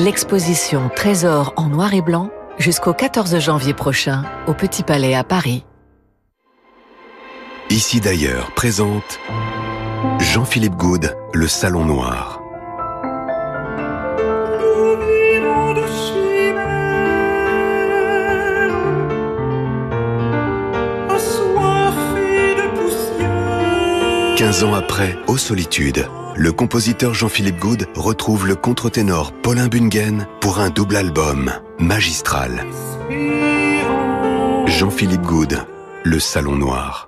[0.00, 5.64] L'exposition Trésors en noir et blanc jusqu'au 14 janvier prochain au Petit Palais à Paris.
[7.70, 9.20] Ici d'ailleurs présente
[10.20, 12.40] Jean-Philippe Goud, Le Salon Noir.
[24.36, 30.58] Quinze ans après, Aux Solitudes, le compositeur Jean-Philippe Goud retrouve le contre-ténor Paulin Bungen pour
[30.58, 32.64] un double album, Magistral.
[34.66, 35.66] Jean-Philippe Goud,
[36.04, 37.07] Le Salon Noir.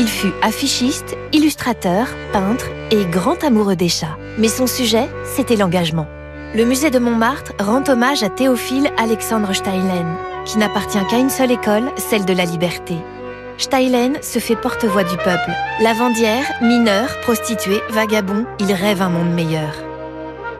[0.00, 4.16] Il fut affichiste, illustrateur, peintre et grand amoureux des chats.
[4.38, 6.06] Mais son sujet, c'était l'engagement.
[6.54, 10.06] Le musée de Montmartre rend hommage à Théophile Alexandre Steinlen,
[10.44, 12.94] qui n'appartient qu'à une seule école, celle de la liberté.
[13.56, 15.50] Steinlen se fait porte-voix du peuple.
[15.80, 19.74] Lavandière, mineur, prostituée, vagabond, il rêve un monde meilleur.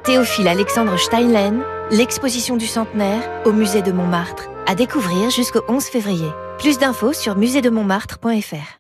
[0.03, 6.29] Théophile Alexandre Steinlen, l'exposition du centenaire au musée de Montmartre, à découvrir jusqu'au 11 février.
[6.59, 8.78] Plus d'infos sur muséedemontmartre.fr.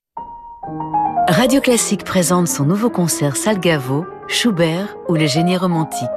[1.28, 6.08] Radio Classique présente son nouveau concert Salgavo, Schubert ou le génie romantique.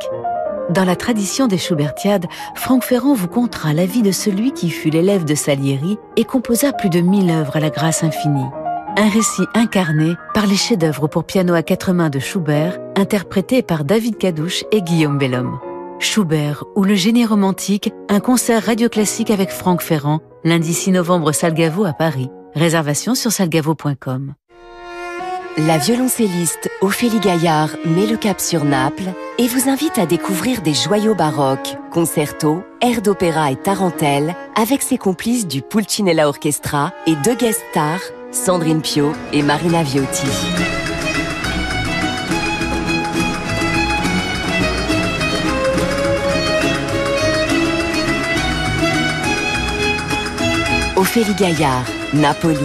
[0.70, 4.90] Dans la tradition des Schubertiades, Franck Ferrand vous contera la vie de celui qui fut
[4.90, 8.46] l'élève de Salieri et composa plus de mille œuvres à la grâce infinie.
[8.96, 13.84] Un récit incarné par les chefs-d'œuvre pour piano à quatre mains de Schubert, interprétés par
[13.84, 15.60] David Cadouche et Guillaume Bellhomme.
[16.00, 21.34] Schubert ou le génie romantique, un concert radio classique avec Franck Ferrand, lundi 6 novembre
[21.34, 22.30] Salgavo à Paris.
[22.56, 24.36] Réservation sur salgavo.com.
[25.58, 30.74] La violoncelliste Ophélie Gaillard met le cap sur Naples et vous invite à découvrir des
[30.74, 37.36] joyaux baroques, concertos, airs d'opéra et tarentelles avec ses complices du Pulcinella Orchestra et deux
[37.36, 38.00] guest stars,
[38.32, 40.26] Sandrine Pio et Marina Viotti.
[50.96, 52.58] Ophélie Gaillard, Napoli,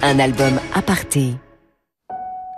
[0.00, 1.34] un album aparté.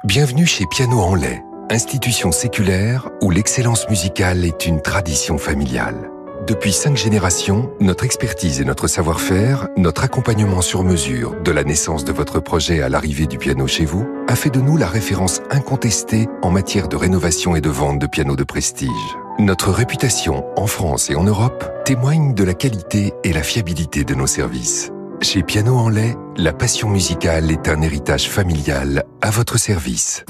[0.06, 6.12] Bienvenue chez Piano en lait, institution séculaire où l'excellence musicale est une tradition familiale.
[6.46, 12.04] Depuis cinq générations, notre expertise et notre savoir-faire, notre accompagnement sur mesure de la naissance
[12.04, 15.40] de votre projet à l'arrivée du piano chez vous, a fait de nous la référence
[15.50, 19.16] incontestée en matière de rénovation et de vente de pianos de prestige.
[19.40, 24.14] Notre réputation en France et en Europe témoigne de la qualité et la fiabilité de
[24.14, 24.92] nos services.
[25.22, 30.24] Chez Piano en lait, la passion musicale est un héritage familial à votre service.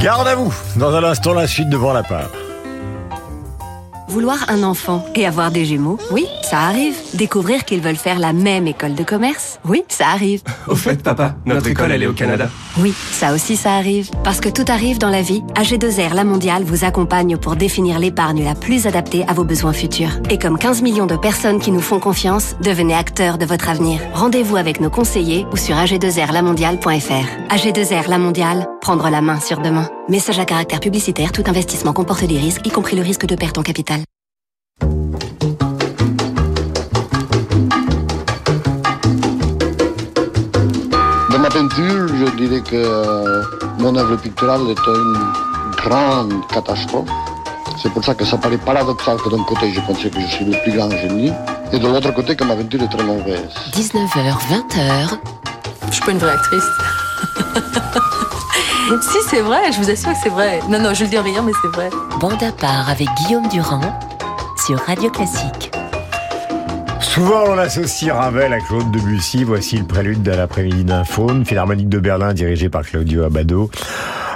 [0.00, 2.30] Garde à vous Dans un instant, la suite devant la part.
[4.14, 6.94] Vouloir un enfant et avoir des jumeaux, oui, ça arrive.
[7.14, 10.40] Découvrir qu'ils veulent faire la même école de commerce, oui, ça arrive.
[10.68, 12.48] Au fait, papa, notre, école, elle est au Canada.
[12.78, 14.10] Oui, ça aussi, ça arrive.
[14.22, 18.44] Parce que tout arrive dans la vie, AG2R La Mondiale vous accompagne pour définir l'épargne
[18.44, 20.20] la plus adaptée à vos besoins futurs.
[20.30, 23.98] Et comme 15 millions de personnes qui nous font confiance, devenez acteurs de votre avenir.
[24.12, 27.52] Rendez-vous avec nos conseillers ou sur ag2rlamondiale.fr.
[27.52, 29.90] AG2R La Mondiale, prendre la main sur demain.
[30.08, 33.58] Message à caractère publicitaire, tout investissement comporte des risques, y compris le risque de perte
[33.58, 34.03] en capital.
[41.54, 43.42] Peinture, je dirais que euh,
[43.78, 45.18] mon œuvre picturale est une
[45.76, 47.08] grande catastrophe.
[47.80, 50.44] C'est pour ça que ça paraît paradoxal que d'un côté je pensais que je suis
[50.44, 51.32] le plus grand génie,
[51.72, 53.50] et de l'autre côté que ma peinture est très mauvaise.
[53.72, 55.18] 19h, 20h.
[55.86, 56.70] Je suis pas une vraie actrice.
[59.12, 60.60] si, c'est vrai, je vous assure que c'est vrai.
[60.68, 61.88] Non, non, je le dis en riant, mais c'est vrai.
[62.18, 63.96] Bande à part avec Guillaume Durand
[64.66, 65.70] sur Radio Classique.
[67.14, 69.44] Souvent, on associe Ravel à Claude Debussy.
[69.44, 73.70] Voici le prélude de l'après-midi d'un faune, philharmonique de Berlin dirigé par Claudio Abbado.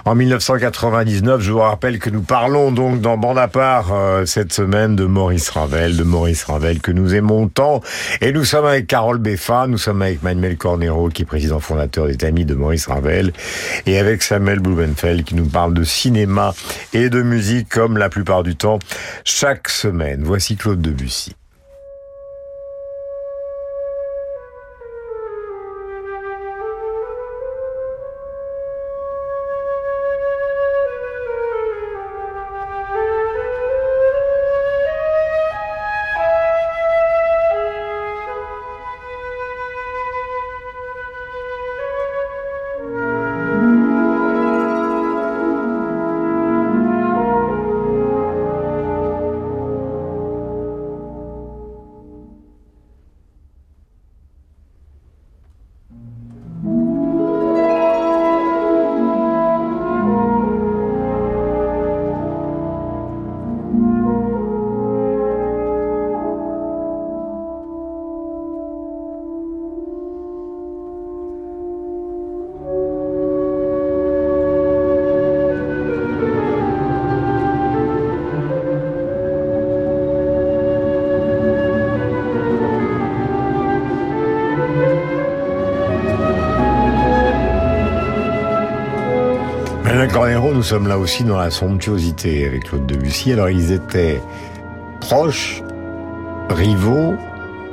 [0.05, 4.53] En 1999, je vous rappelle que nous parlons donc dans Bande à part euh, cette
[4.53, 7.81] semaine de Maurice Ravel, de Maurice Ravel que nous aimons tant.
[8.21, 12.07] Et nous sommes avec Carole Beffa, nous sommes avec Manuel Cornero qui est président fondateur
[12.07, 13.33] des Amis de Maurice Ravel
[13.87, 16.55] et avec Samuel Blumenfeld qui nous parle de cinéma
[16.93, 18.79] et de musique comme la plupart du temps
[19.25, 20.23] chaque semaine.
[20.23, 21.38] Voici Claude Debussy.
[90.69, 93.33] Sommes là aussi dans la somptuosité avec Claude Debussy.
[93.33, 94.21] Alors ils étaient
[95.01, 95.63] proches,
[96.51, 97.15] rivaux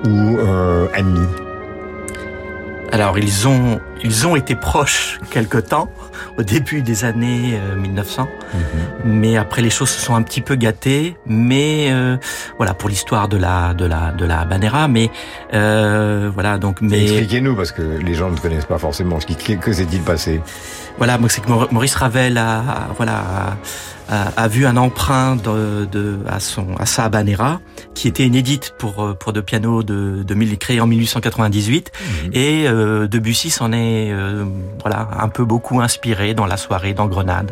[0.06, 1.28] ou euh, amis
[2.94, 5.90] Alors ils ont ils ont été proches quelque temps
[6.38, 8.28] au début des années euh, 1900,
[9.06, 11.16] mais après les choses se sont un petit peu gâtées.
[11.26, 12.18] Mais euh,
[12.58, 14.88] voilà pour l'histoire de la de la de la Banera.
[14.88, 15.10] Mais
[15.54, 19.20] euh, voilà donc mais Expliquez-nous parce que les gens ne connaissent pas forcément.
[19.20, 20.42] Ce qui- Que, s'est-il passé
[20.98, 23.58] voilà c'est que Maur- Maurice Ravel a, a- voilà
[24.10, 27.60] a, a- a vu un emprunt de, de à son à sa Habanera
[28.06, 31.92] qui était inédite pour euh, pour de piano de, de mille- créé en 1898
[32.34, 34.46] et euh, Debussy s'en est euh,
[34.82, 37.50] voilà un peu beaucoup inspiré dans la soirée dans Grenade.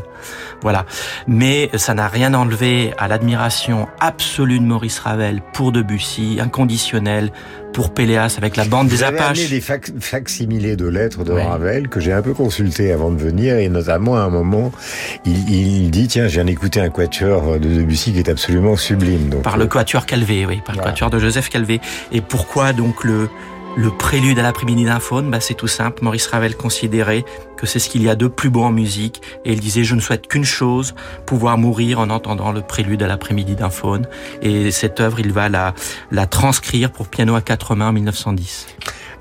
[0.62, 0.86] Voilà.
[1.26, 7.32] Mais ça n'a rien enlevé à l'admiration absolue de Maurice Ravel pour Debussy inconditionnelle
[7.74, 11.32] pour Péléas avec la bande des Apaches amené des fac- facsimilés de lettres de.
[11.34, 14.72] Ravel que j'ai un peu consulté avant de venir et notamment à un moment,
[15.26, 19.30] il, il dit tiens, je viens d'écouter un quatuor de Debussy qui est absolument sublime.
[19.30, 21.82] Donc, par le quatuor Calvé, oui, par le quatuor de Joseph Calvé.
[22.12, 23.30] Et pourquoi donc le
[23.76, 26.04] le prélude à l'après-midi d'un faune bah, C'est tout simple.
[26.04, 27.26] Maurice Ravel considérait
[27.58, 29.22] que c'est ce qu'il y a de plus beau en musique.
[29.46, 30.94] Et il disait, je ne souhaite qu'une chose,
[31.26, 34.08] pouvoir mourir en entendant le prélude à l'après-midi d'un faune.
[34.42, 35.74] Et cette œuvre, il va la,
[36.12, 38.68] la transcrire pour piano à quatre mains en 1910.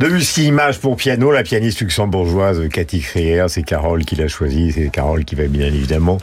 [0.01, 4.89] Debussy, image pour piano, la pianiste luxembourgeoise Cathy Krier, c'est Carole qui l'a choisi, c'est
[4.89, 6.19] Carole qui va bien évidemment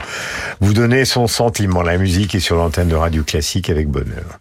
[0.60, 1.82] vous donner son sentiment.
[1.82, 4.40] La musique est sur l'antenne de Radio Classique avec bonheur.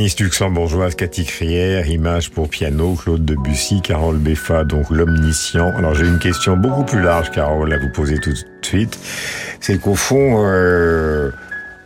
[0.00, 5.76] Pianiste luxembourgeoise Cathy Krier, image pour piano, Claude Debussy, Carole Beffa, donc l'omniscient.
[5.76, 8.98] Alors j'ai une question beaucoup plus large, Carole, à vous poser tout de suite.
[9.60, 11.32] C'est qu'au fond, euh,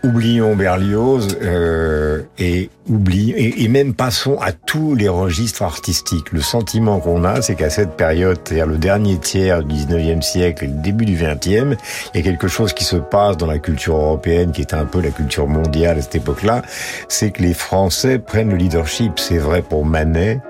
[0.04, 6.30] oublions Berlioz euh, et oublions et, et même passons à tous les registres artistiques.
[6.32, 10.64] Le sentiment qu'on a, c'est qu'à cette période, c'est-à-dire le dernier tiers du 19e siècle
[10.64, 11.76] et le début du 20e,
[12.14, 14.84] il y a quelque chose qui se passe dans la culture européenne, qui est un
[14.84, 16.62] peu la culture mondiale à cette époque-là,
[17.09, 19.12] c'est que les Français prennent le leadership.
[19.18, 20.40] C'est vrai pour Manet,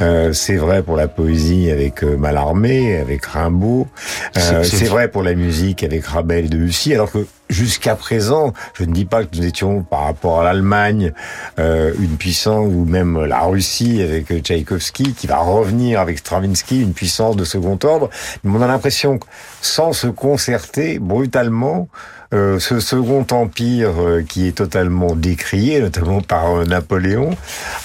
[0.00, 3.88] euh, c'est vrai pour la poésie avec euh, Mallarmé, avec Rimbaud,
[4.38, 8.84] euh, C'est- vrai pour la musique avec Ravel et Debussy, alors que jusqu'à présent, je
[8.84, 11.12] ne dis pas que nous étions par rapport à l'Allemagne
[11.58, 16.94] euh, une puissance ou même la Russie avec Tchaïkovski qui va revenir avec Stravinsky une
[16.94, 18.10] puissance de second ordre,
[18.44, 19.26] mais on a l'impression que
[19.60, 21.88] sans se concerter brutalement,
[22.32, 27.36] euh, ce second empire euh, qui est totalement décrié, notamment par euh, Napoléon,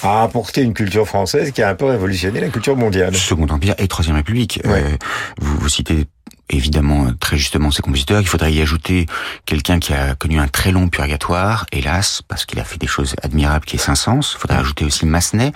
[0.02, 3.14] a apporté une culture française qui a un peu révolutionné la culture mondiale.
[3.16, 4.60] Second Empire et Troisième République.
[4.64, 4.96] Euh,
[5.40, 6.06] vous, vous citez
[6.50, 8.20] évidemment euh, très justement ces compositeurs.
[8.20, 9.06] Il faudrait y ajouter
[9.46, 13.14] quelqu'un qui a connu un très long purgatoire, hélas, parce qu'il a fait des choses
[13.22, 14.20] admirables, qui est Saint-Saëns.
[14.34, 15.52] Il faudrait ajouter aussi Massenet,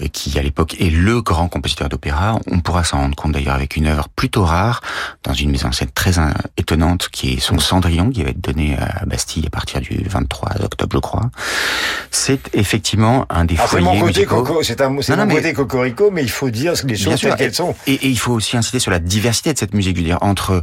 [0.00, 2.38] euh, qui à l'époque est le grand compositeur d'opéra.
[2.50, 4.80] On pourra s'en rendre compte d'ailleurs avec une œuvre plutôt rare,
[5.24, 8.40] dans une mise en scène très euh, étonnante, qui est son Cendrillon, qui va être
[8.40, 11.30] donné à Bastille à partir du 23 octobre, je crois.
[12.10, 15.22] C'est effectivement un des Ah, c'est foyers mon côté coco, c'est un, c'est Non, mon
[15.24, 17.74] non, mais- côté cocorico, mais il faut dire les Bien choses telles qu'elles sont.
[17.86, 19.96] Et, et il faut aussi insister sur la diversité de cette musique.
[19.96, 20.62] Je veux dire, entre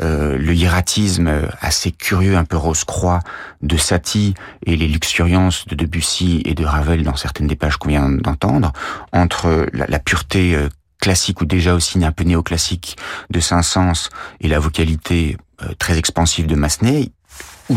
[0.00, 1.30] euh, le hiératisme
[1.60, 3.20] assez curieux, un peu rose-croix
[3.60, 4.34] de Satie
[4.66, 8.72] et les luxuriances de Debussy et de Ravel dans certaines des pages qu'on vient d'entendre,
[9.12, 10.68] entre la, la pureté euh,
[11.00, 12.96] classique ou déjà aussi un peu néoclassique
[13.30, 14.08] de Saint-Saëns
[14.40, 17.10] et la vocalité euh, très expansive de Massenet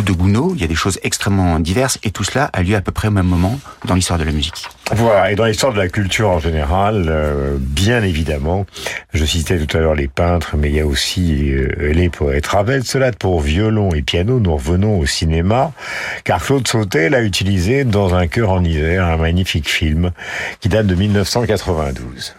[0.04, 2.82] de Gounod, il y a des choses extrêmement diverses et tout cela a lieu à
[2.82, 4.68] peu près au même moment dans l'histoire de la musique.
[4.92, 8.66] Voilà, et dans l'histoire de la culture en général, euh, bien évidemment,
[9.14, 12.48] je citais tout à l'heure les peintres, mais il y a aussi euh, les poètes.
[12.48, 15.72] Ravel, cela pour violon et piano, nous revenons au cinéma,
[16.24, 20.12] car Claude Sautet l'a utilisé dans Un cœur en hiver, un magnifique film
[20.60, 22.36] qui date de 1992.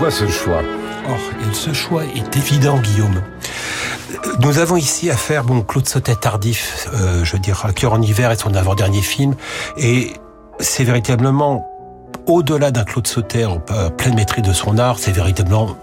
[0.00, 0.62] Pourquoi ce choix
[1.10, 1.18] Or,
[1.52, 3.22] ce choix est évident, Guillaume.
[4.38, 8.40] Nous avons ici affaire, bon, Claude Sautet tardif, euh, je Un cœur en hiver est
[8.40, 9.34] son avant-dernier film,
[9.76, 10.14] et
[10.58, 11.68] c'est véritablement,
[12.26, 15.76] au-delà d'un Claude Sautet en euh, pleine maîtrise de son art, c'est véritablement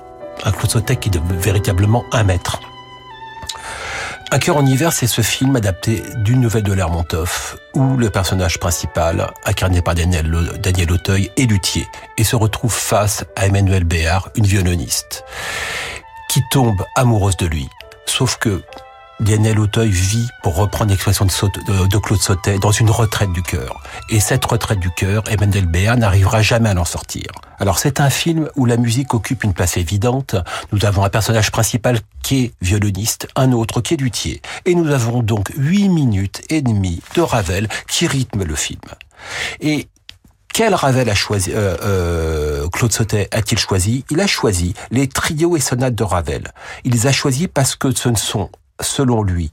[0.44, 2.60] un Claude Sautet qui est véritablement un maître.
[4.30, 8.60] Un cœur en hiver, c'est ce film adapté d'une nouvelle de Lermontov, où le personnage
[8.60, 14.46] principal, incarné par Daniel, Auteuil, est luthier et se retrouve face à Emmanuel Béard, une
[14.46, 15.24] violoniste,
[16.30, 17.70] qui tombe amoureuse de lui.
[18.06, 18.62] Sauf que
[19.22, 23.82] Daniel Auteuil vit, pour reprendre l'expression de, de, Claude Sautet, dans une retraite du cœur.
[24.10, 27.28] Et cette retraite du cœur, Emmanuel Béat n'arrivera jamais à l'en sortir.
[27.60, 30.36] Alors c'est un film où la musique occupe une place évidente.
[30.72, 34.42] Nous avons un personnage principal qui est violoniste, un autre qui est luthier.
[34.66, 38.82] Et nous avons donc huit minutes et demie de Ravel qui rythme le film.
[39.60, 39.88] Et
[40.54, 44.06] quel Ravel a choisi euh, euh, Claude Sautet a-t-il choisi?
[44.10, 46.52] Il a choisi les trios et sonates de Ravel.
[46.84, 48.50] Il les a choisis parce que ce ne sont
[48.82, 49.52] selon lui,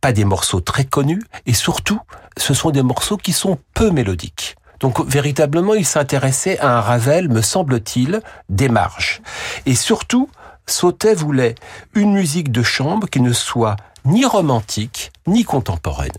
[0.00, 2.00] pas des morceaux très connus, et surtout,
[2.36, 4.56] ce sont des morceaux qui sont peu mélodiques.
[4.80, 9.22] Donc véritablement, il s'intéressait à un Ravel, me semble-t-il, des marges.
[9.66, 10.28] Et surtout,
[10.66, 11.54] Sautet voulait
[11.94, 16.10] une musique de chambre qui ne soit ni romantique, ni contemporaine.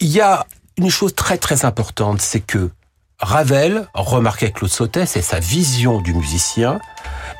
[0.00, 0.46] Il y a
[0.76, 2.70] une chose très très importante, c'est que
[3.20, 6.78] Ravel, remarquait Claude Sautet, c'est sa vision du musicien,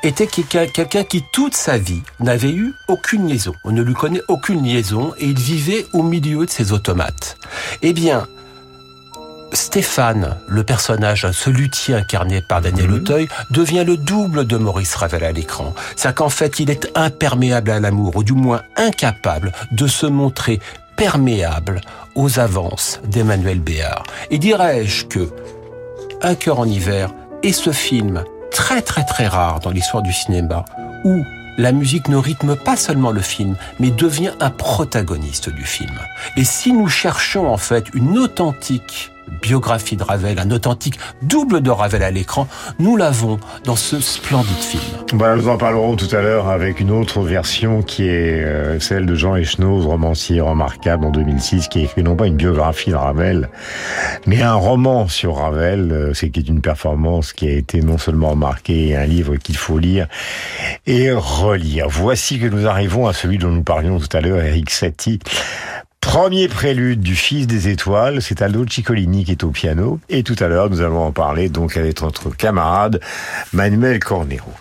[0.03, 3.53] était quelqu'un qui toute sa vie n'avait eu aucune liaison.
[3.63, 7.37] On ne lui connaît aucune liaison et il vivait au milieu de ses automates.
[7.81, 8.27] Eh bien,
[9.51, 12.93] Stéphane, le personnage, ce luthier incarné par Daniel mmh.
[12.93, 15.73] Auteuil, devient le double de Maurice Ravel à l'écran.
[15.95, 20.59] C'est qu'en fait, il est imperméable à l'amour, ou du moins incapable de se montrer
[20.95, 21.81] perméable
[22.15, 24.03] aux avances d'Emmanuel Béard.
[24.29, 25.29] Et dirais-je que
[26.21, 30.65] Un cœur en hiver est ce film très très très rare dans l'histoire du cinéma
[31.05, 31.23] où
[31.57, 35.97] la musique ne rythme pas seulement le film, mais devient un protagoniste du film.
[36.37, 41.69] Et si nous cherchons en fait une authentique biographie de Ravel, un authentique double de
[41.69, 42.47] Ravel à l'écran,
[42.79, 44.83] nous l'avons dans ce splendide film.
[45.13, 49.05] Voilà, nous en parlerons tout à l'heure avec une autre version qui est euh, celle
[49.05, 52.95] de Jean Echenoz, romancier remarquable en 2006, qui a écrit non pas une biographie de
[52.95, 53.49] Ravel,
[54.25, 55.91] mais un roman sur Ravel.
[55.91, 59.57] Euh, c'est qui est une performance qui a été non seulement marquée, un livre qu'il
[59.57, 60.07] faut lire
[60.85, 61.87] et relire.
[61.89, 65.19] Voici que nous arrivons à celui dont nous parlions tout à l'heure, Eric Satie.
[66.01, 69.99] Premier prélude du Fils des Étoiles, c'est Aldo Ciccolini qui est au piano.
[70.09, 72.99] Et tout à l'heure, nous allons en parler donc avec notre camarade
[73.53, 74.51] Manuel Cornero.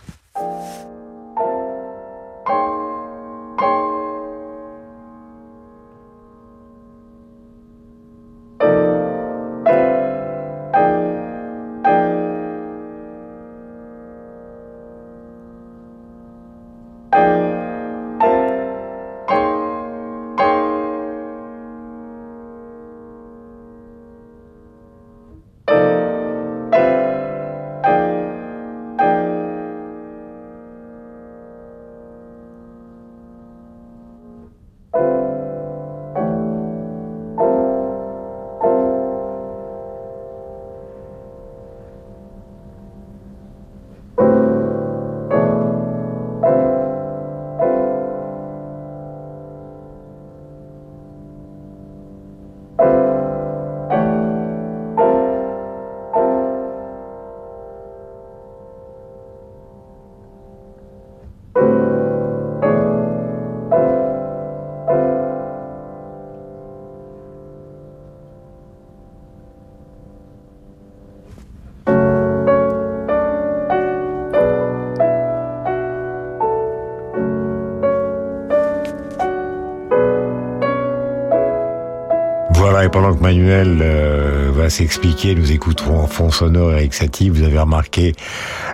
[83.18, 87.30] Que Manuel euh, va s'expliquer, nous écouterons en fond sonore Eric Satie.
[87.30, 88.14] Vous avez remarqué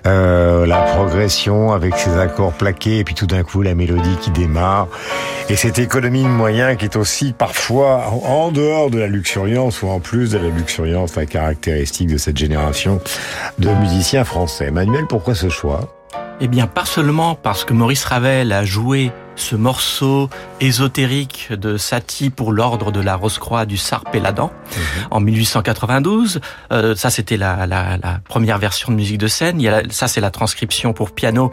[0.06, 4.30] euh, la progression avec ses accords plaqués et puis tout d'un coup la mélodie qui
[4.30, 4.88] démarre.
[5.48, 9.88] Et cette économie de moyens qui est aussi parfois en dehors de la luxuriance ou
[9.88, 13.00] en plus de la luxuriance, la caractéristique de cette génération
[13.58, 14.70] de musiciens français.
[14.70, 15.88] Manuel, pourquoi ce choix?
[16.40, 20.30] Eh bien, pas seulement parce que Maurice Ravel a joué ce morceau
[20.60, 24.50] ésotérique de Satie pour l'ordre de la Rose-Croix du Sar Péladan
[25.10, 26.40] en 1892.
[26.72, 29.60] Euh, ça, c'était la, la, la, première version de musique de scène.
[29.60, 31.50] Il y a, ça, c'est la transcription pour piano.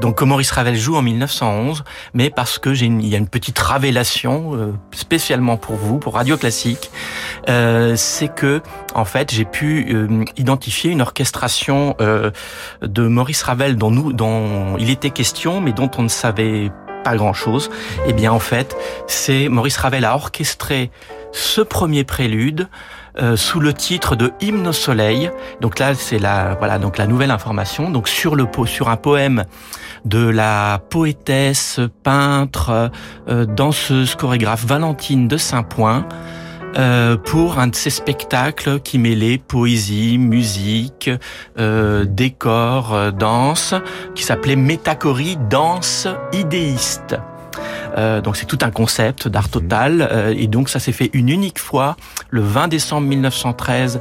[0.00, 3.28] Donc, que Maurice Ravel joue en 1911, mais parce que j'ai il y a une
[3.28, 6.90] petite révélation euh, spécialement pour vous, pour Radio Classique,
[7.48, 8.62] euh, c'est que
[8.94, 12.30] en fait, j'ai pu euh, identifier une orchestration euh,
[12.82, 16.85] de Maurice Ravel dont nous, dont il était question, mais dont on ne savait pas
[17.14, 17.70] grand chose.
[18.06, 18.76] Eh bien, en fait,
[19.06, 20.90] c'est Maurice Ravel a orchestré
[21.32, 22.68] ce premier prélude
[23.18, 25.30] euh, sous le titre de Hymne au soleil.
[25.60, 27.90] Donc là, c'est la voilà donc la nouvelle information.
[27.90, 29.44] Donc sur le sur un poème
[30.04, 32.90] de la poétesse, peintre,
[33.28, 36.06] euh, danseuse, chorégraphe Valentine de Saint-Point.
[36.76, 41.10] Euh, pour un de ces spectacles qui mêlait poésie, musique,
[41.58, 43.74] euh, décor, euh, danse,
[44.14, 47.16] qui s'appelait Métachorie, danse idéiste.
[47.96, 51.30] Euh, donc c'est tout un concept d'art total euh, et donc ça s'est fait une
[51.30, 51.96] unique fois
[52.28, 54.00] le 20 décembre 1913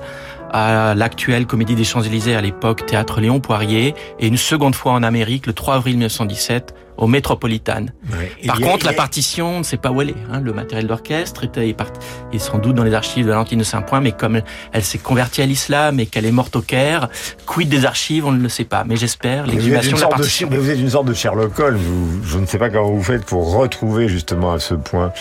[0.52, 5.04] à l'actuelle Comédie des Champs-Élysées à l'époque Théâtre Léon Poirier et une seconde fois en
[5.04, 7.86] Amérique le 3 avril 1917 au Metropolitan.
[8.12, 8.32] Ouais.
[8.48, 10.16] Par contre, la partition, on ne sait pas où elle est.
[10.32, 10.42] Hein.
[10.42, 14.12] Le matériel d'orchestre est est sans doute dans les archives de Valentine de Saint-Point, mais
[14.12, 14.42] comme
[14.72, 17.10] elle s'est convertie à l'islam et qu'elle est morte au Caire,
[17.46, 18.84] quid des archives, on ne le sait pas.
[18.86, 21.78] Mais j'espère l'exhumation de la de, vous êtes une sorte de Sherlock Holmes.
[21.78, 25.12] Vous- je ne sais pas comment vous faites pour retrouver justement à ce point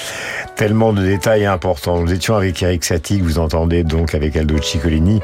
[0.56, 2.00] tellement de détails importants.
[2.00, 5.20] Nous étions avec Eric Satie, que vous entendez donc avec Aldo Ciccolini.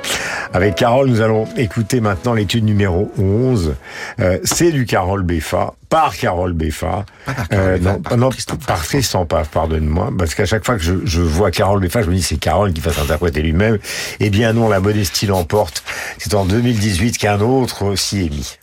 [0.53, 3.75] Avec Carole, nous allons écouter maintenant l'étude numéro 11.
[4.21, 7.05] Euh, C'est du Carole Beffa, par Carole Beffa.
[7.53, 8.31] Euh, non, non,
[8.67, 10.11] par Tristan Paf, pardonne-moi.
[10.17, 12.73] Parce qu'à chaque fois que je, je vois Carole Beffa, je me dis c'est Carole
[12.73, 13.79] qui va s'interpréter lui-même.
[14.21, 15.83] Eh bien non, la modestie l'emporte.
[16.17, 18.57] C'est en 2018 qu'un autre s'y est mis.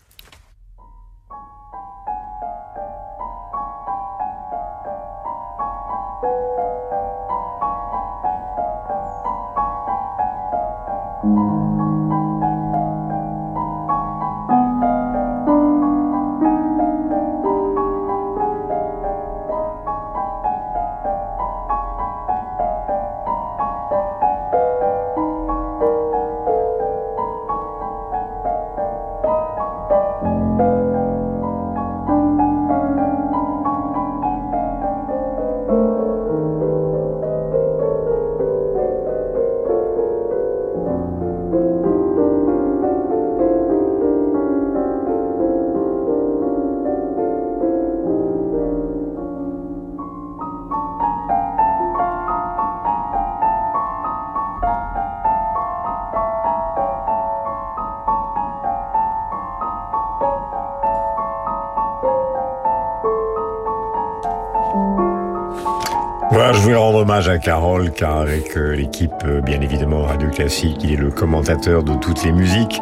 [67.48, 71.96] Carole, car avec euh, l'équipe, euh, bien évidemment, Radio Classique, il est le commentateur de
[71.96, 72.82] toutes les musiques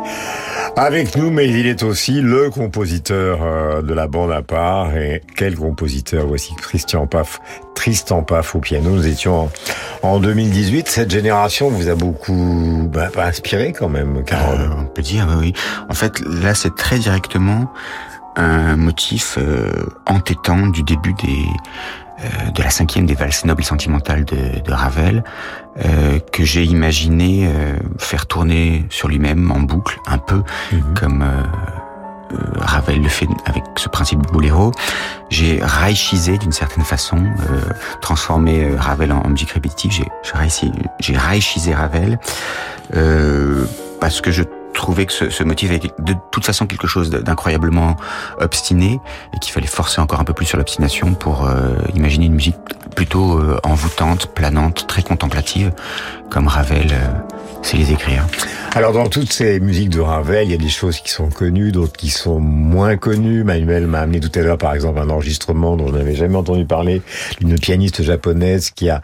[0.75, 4.97] avec nous, mais il est aussi le compositeur euh, de la bande à part.
[4.97, 6.25] Et quel compositeur?
[6.25, 7.39] Voici Christian Paf,
[7.75, 8.89] Tristan Paf au piano.
[8.89, 9.51] Nous étions
[10.01, 10.87] en, en 2018.
[10.87, 14.71] Cette génération vous a beaucoup bah, inspiré quand même, Carole.
[14.79, 15.53] On peut dire, oui.
[15.91, 17.71] En fait, là, c'est très directement
[18.35, 19.37] un motif
[20.07, 21.45] entêtant du début des
[22.55, 25.23] de la cinquième des valses nobles et sentimentales de, de Ravel,
[25.85, 30.41] euh, que j'ai imaginé euh, faire tourner sur lui-même en boucle, un peu
[30.95, 31.43] comme euh,
[32.33, 34.71] euh, Ravel le fait avec ce principe de boléro.
[35.29, 37.61] J'ai raïchisé d'une certaine façon, euh,
[38.01, 40.05] transformé euh, Ravel en, en musique répétitive.
[40.99, 42.19] J'ai raïchisé Ravel
[42.95, 43.65] euh,
[43.99, 44.43] parce que je
[44.75, 47.95] trouvais que ce, motif était de toute façon quelque chose d'incroyablement
[48.39, 48.99] obstiné
[49.33, 52.55] et qu'il fallait forcer encore un peu plus sur l'obstination pour euh, imaginer une musique
[52.95, 55.71] plutôt euh, envoûtante, planante, très contemplative,
[56.29, 57.07] comme Ravel euh,
[57.61, 58.25] sait les écrire.
[58.75, 61.71] Alors dans toutes ces musiques de Ravel, il y a des choses qui sont connues,
[61.71, 63.45] d'autres qui sont moins connues.
[63.45, 66.65] Manuel m'a amené tout à l'heure par exemple un enregistrement dont je n'avais jamais entendu
[66.65, 67.01] parler
[67.39, 68.99] d'une pianiste japonaise qui a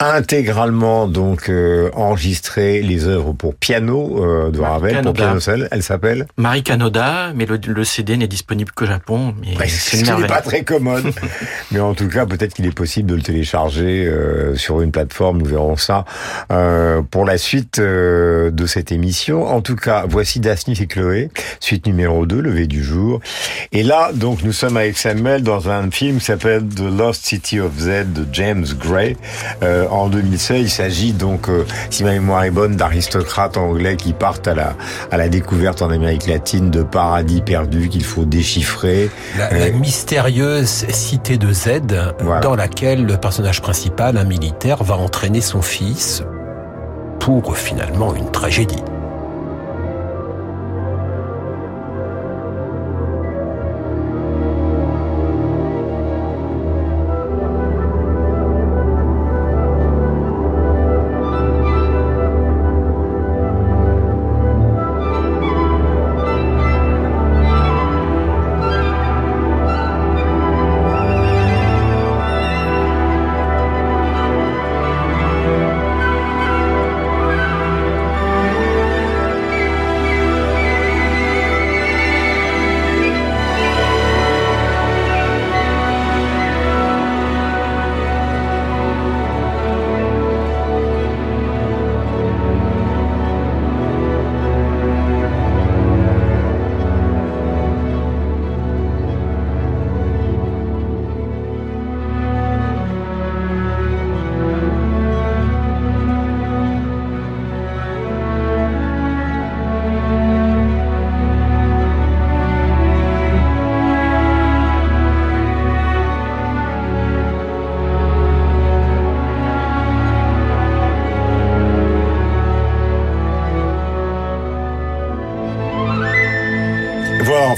[0.00, 5.66] intégralement donc euh, enregistré les œuvres pour piano euh, de Ravel, pour piano seul.
[5.70, 9.34] Elle s'appelle Marie Kanoda, mais le, le CD n'est disponible qu'au Japon.
[9.40, 11.06] Mais Ouais, c'est ce pas très commode.
[11.72, 15.38] Mais en tout cas, peut-être qu'il est possible de le télécharger euh, sur une plateforme.
[15.38, 16.04] Nous verrons ça
[16.52, 19.05] euh, pour la suite euh, de cette émission.
[19.48, 21.30] En tout cas, voici Daphnis et Chloé,
[21.60, 23.20] suite numéro 2, levé du jour.
[23.72, 27.60] Et là, donc, nous sommes avec Samuel dans un film qui s'appelle The Lost City
[27.60, 29.16] of Z de James Gray.
[29.62, 34.12] Euh, en 2016, il s'agit donc, euh, si ma mémoire est bonne, d'aristocrates anglais qui
[34.12, 34.74] partent à la,
[35.10, 39.10] à la découverte en Amérique latine de paradis perdus qu'il faut déchiffrer.
[39.38, 41.80] La, Euh, la mystérieuse cité de Z,
[42.42, 46.22] dans laquelle le personnage principal, un militaire, va entraîner son fils
[47.20, 48.82] pour finalement une tragédie.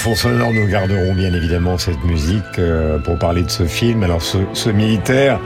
[0.08, 4.02] Fond sonore, nous garderons bien évidemment cette musique euh, pour parler de ce film.
[4.02, 5.38] Alors, ce, militaire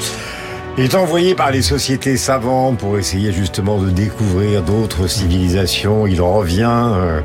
[0.78, 6.06] est envoyé par les sociétés savantes pour essayer justement de découvrir d'autres civilisations.
[6.06, 7.20] Il revient euh,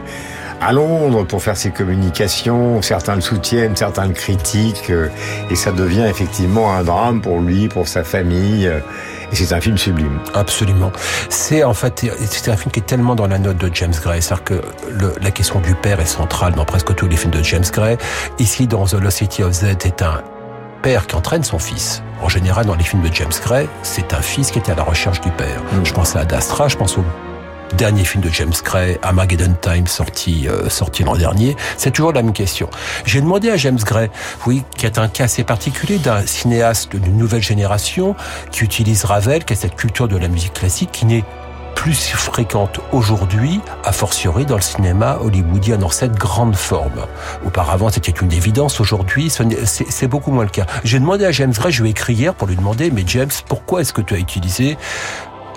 [0.62, 2.82] à Londres pour faire ses communications.
[2.82, 4.90] Certains le soutiennent, certains le critiquent.
[4.90, 5.10] euh,
[5.52, 8.72] et ça devient effectivement un drame pour lui, pour sa famille.
[9.32, 10.20] Et c'est un film sublime.
[10.34, 10.92] Absolument.
[11.30, 14.22] C'est en fait, c'est un film qui est tellement dans la note de James Gray.
[14.22, 17.44] C'est-à-dire que le- la question du père est centrale dans presque tous les films de
[17.44, 17.98] James Gray.
[18.40, 20.22] Ici, dans The Lost City of Z, est un
[20.82, 22.02] père qui entraîne son fils.
[22.22, 24.84] En général, dans les films de James Gray, c'est un fils qui était à la
[24.84, 25.62] recherche du père.
[25.84, 27.04] Je pense à Ad Astra, je pense au
[27.76, 31.56] dernier film de James Gray, Armageddon Time, sorti euh, sorti l'an dernier.
[31.78, 32.70] C'est toujours la même question.
[33.06, 34.10] J'ai demandé à James Gray,
[34.46, 38.16] oui, qui est un cas assez particulier d'un cinéaste d'une nouvelle génération
[38.52, 41.24] qui utilise Ravel, qui a cette culture de la musique classique qui n'est
[41.78, 47.06] plus fréquente aujourd'hui, a fortiori dans le cinéma hollywoodien dans cette grande forme.
[47.46, 48.80] Auparavant, c'était une évidence.
[48.80, 50.66] Aujourd'hui, c'est beaucoup moins le cas.
[50.84, 53.30] J'ai demandé à James Gray, je lui ai écrit hier pour lui demander, mais James,
[53.48, 54.76] pourquoi est-ce que tu as utilisé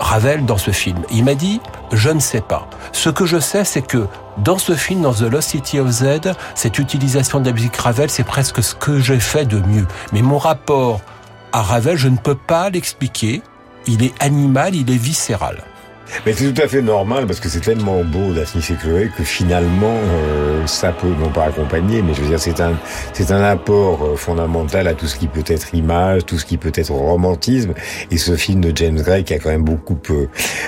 [0.01, 2.67] Ravel dans ce film Il m'a dit, je ne sais pas.
[2.91, 6.33] Ce que je sais, c'est que dans ce film, dans The Lost City of Z,
[6.55, 9.87] cette utilisation de la musique Ravel, c'est presque ce que j'ai fait de mieux.
[10.11, 11.01] Mais mon rapport
[11.53, 13.41] à Ravel, je ne peux pas l'expliquer.
[13.87, 15.63] Il est animal, il est viscéral.
[16.25, 19.23] Mais c'est tout à fait normal parce que c'est tellement beau Daphnis et Chloé que
[19.23, 22.73] finalement euh, ça peut non pas accompagner, mais je veux dire c'est un
[23.13, 26.57] c'est un apport euh, fondamental à tout ce qui peut être image, tout ce qui
[26.57, 27.73] peut être romantisme.
[28.11, 30.27] Et ce film de James Gray qui a quand même beaucoup euh,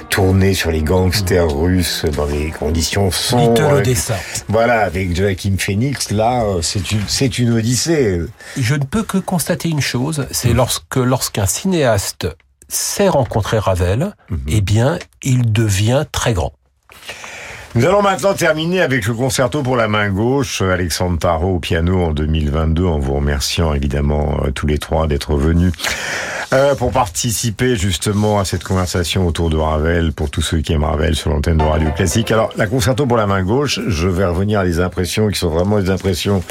[0.09, 3.51] tourné sur les gangsters russes dans des conditions sombres.
[3.53, 4.15] Little avec- Odessa.
[4.47, 8.21] Voilà, avec Joachim Phoenix, là euh, c'est une c'est une odyssée.
[8.57, 12.27] Je ne peux que constater une chose, c'est lorsque lorsqu'un cinéaste
[12.73, 14.13] sait rencontrer Ravel,
[14.47, 16.53] eh bien, il devient très grand.
[17.75, 22.03] Nous allons maintenant terminer avec le concerto pour la main gauche, Alexandre Tarot au piano
[22.03, 25.71] en 2022, en vous remerciant évidemment euh, tous les trois d'être venus
[26.53, 30.83] euh, pour participer justement à cette conversation autour de Ravel, pour tous ceux qui aiment
[30.83, 32.31] Ravel sur l'antenne de Radio Classique.
[32.31, 35.49] Alors, la concerto pour la main gauche, je vais revenir à des impressions qui sont
[35.49, 36.43] vraiment des impressions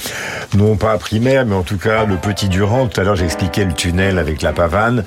[0.56, 2.88] non pas primaires, mais en tout cas le petit Durand.
[2.88, 5.04] Tout à l'heure, j'expliquais le tunnel avec la pavane.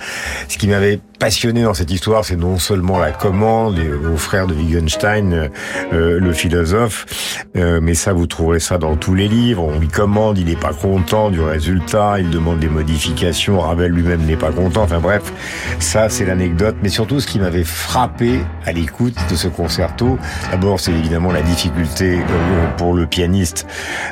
[0.48, 4.54] Ce qui m'avait passionné dans cette histoire, c'est non seulement la commande aux frères de
[4.54, 5.50] Wittgenstein,
[5.94, 9.64] euh, le philosophe, euh, mais ça vous trouverez ça dans tous les livres.
[9.64, 14.26] On lui commande, il n'est pas content du résultat, il demande des modifications, Ravel lui-même
[14.26, 14.84] n'est pas content.
[14.84, 15.34] Enfin bref,
[15.80, 16.76] ça c'est l'anecdote.
[16.84, 20.18] Mais surtout, ce qui m'avait frappé à l'écoute de ce concerto,
[20.52, 23.68] d'abord c'est évidemment la difficulté euh, pour le pianiste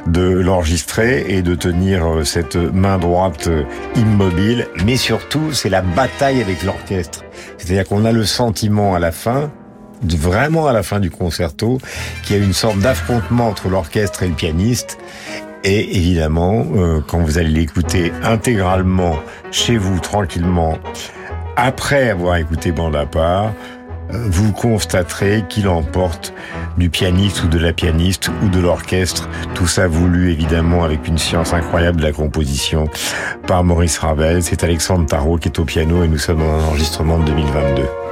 [0.08, 3.64] de l'enregistrer et de tenir euh, cette main droite euh,
[3.96, 6.93] immobile, mais surtout c'est la bataille avec l'orchestre.
[7.58, 9.52] C'est-à-dire qu'on a le sentiment à la fin,
[10.04, 11.80] vraiment à la fin du concerto,
[12.24, 14.98] qu'il y a une sorte d'affrontement entre l'orchestre et le pianiste.
[15.64, 19.16] Et évidemment, euh, quand vous allez l'écouter intégralement
[19.52, 20.78] chez vous, tranquillement,
[21.56, 23.54] après avoir écouté bande part,
[24.14, 26.34] vous constaterez qu'il emporte
[26.78, 29.30] du pianiste ou de la pianiste ou de l'orchestre.
[29.54, 32.86] Tout ça voulu évidemment avec une science incroyable de la composition
[33.48, 34.44] par Maurice Ravel.
[34.44, 38.03] C'est Alexandre Tarot qui est au piano et nous sommes en enregistrement de 2022.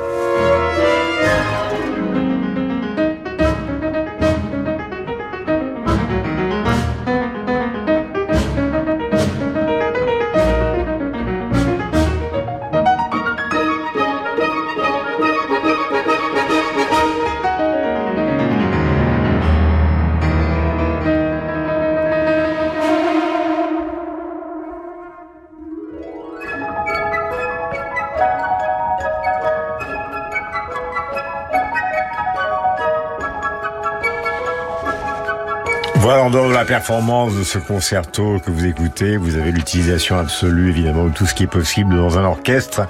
[36.71, 41.33] Performance de ce concerto que vous écoutez, vous avez l'utilisation absolue, évidemment, de tout ce
[41.33, 42.87] qui est possible dans un orchestre.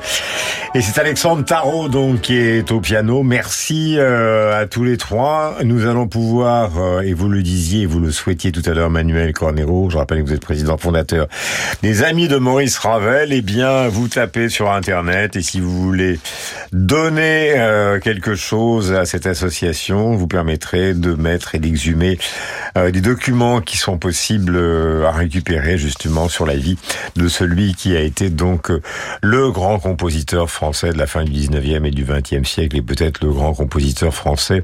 [0.74, 3.24] Et c'est Alexandre Tarot, donc, qui est au piano.
[3.24, 5.58] Merci euh, à tous les trois.
[5.66, 9.34] Nous allons pouvoir, euh, et vous le disiez, vous le souhaitiez tout à l'heure, Manuel
[9.34, 11.28] Cornero, je rappelle que vous êtes président fondateur
[11.82, 16.22] des Amis de Maurice Ravel, eh bien, vous tapez sur Internet, et si vous voulez
[16.72, 22.18] donner euh, quelque chose à cette association, vous permettrez de mettre et d'exhumer
[22.78, 26.78] euh, des documents qui sont possibles euh, à récupérer justement sur la vie
[27.18, 28.82] de celui qui a été donc euh,
[29.22, 33.24] le grand compositeur français de la fin du 19e et du 20e siècle et peut-être
[33.24, 34.62] le grand compositeur français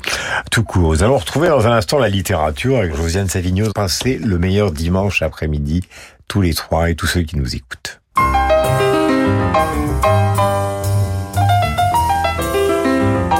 [0.51, 0.91] tout court.
[0.91, 3.71] Nous allons retrouver dans un instant la littérature avec Josiane Savigno.
[3.73, 5.81] Passez le meilleur dimanche après-midi,
[6.27, 7.99] tous les trois et tous ceux qui nous écoutent.–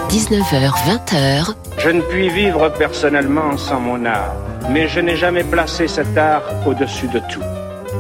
[0.10, 4.34] 19h, 20h, Je ne puis vivre personnellement sans mon art,
[4.72, 7.44] mais je n'ai jamais placé cet art au-dessus de tout.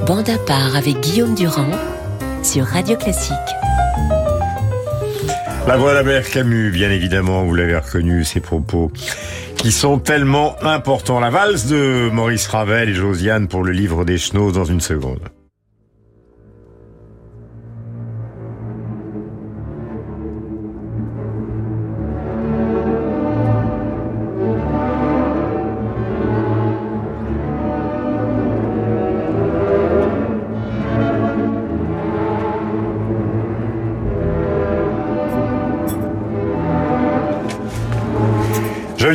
[0.07, 1.69] bande à part avec Guillaume Durand
[2.41, 3.35] sur Radio Classique.
[5.67, 8.89] La voix d'Albert Camus, bien évidemment, vous l'avez reconnu, ses propos
[9.57, 11.19] qui sont tellement importants.
[11.19, 15.19] La valse de Maurice Ravel et Josiane pour le livre des Schnoz dans une seconde.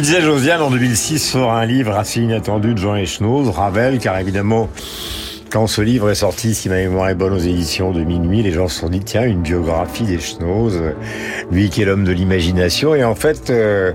[0.02, 4.18] Le disais, Josiane, en 2006, sort un livre assez inattendu de Jean Echnoz, Ravel, car
[4.18, 4.68] évidemment,
[5.48, 8.50] quand ce livre est sorti, si ma mémoire est bonne, aux éditions de minuit, les
[8.50, 10.82] gens se sont dit, tiens, une biographie d'Echnoz,
[11.52, 13.92] lui qui est l'homme de l'imagination, et en fait, euh,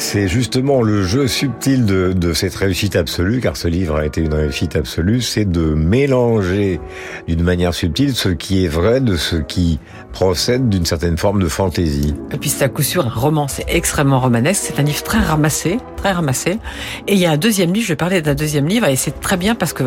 [0.00, 4.22] c'est justement le jeu subtil de, de cette réussite absolue, car ce livre a été
[4.22, 6.80] une réussite absolue, c'est de mélanger
[7.28, 9.78] d'une manière subtile ce qui est vrai de ce qui
[10.12, 12.14] procède d'une certaine forme de fantaisie.
[12.32, 15.18] Et puis c'est à coup sûr un roman, c'est extrêmement romanesque, c'est un livre très
[15.18, 16.58] ramassé, très ramassé.
[17.06, 19.20] Et il y a un deuxième livre, je vais parler d'un deuxième livre, et c'est
[19.20, 19.84] très bien parce que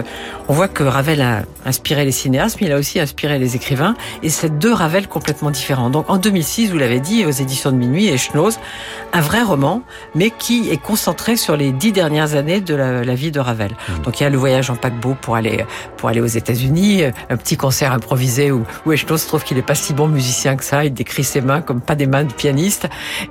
[0.47, 3.95] on voit que Ravel a inspiré les cinéastes, mais il a aussi inspiré les écrivains,
[4.21, 5.89] et c'est deux Ravel complètement différents.
[5.89, 8.59] Donc en 2006, vous l'avez dit, aux éditions de Minuit et Schnoz,
[9.11, 9.81] un vrai roman,
[10.15, 13.71] mais qui est concentré sur les dix dernières années de la, la vie de Ravel.
[14.03, 15.65] Donc il y a le voyage en paquebot pour aller
[15.97, 19.75] pour aller aux États-Unis, un petit concert improvisé où, où Schnoz trouve qu'il est pas
[19.75, 22.87] si bon musicien que ça, il décrit ses mains comme pas des mains de pianiste,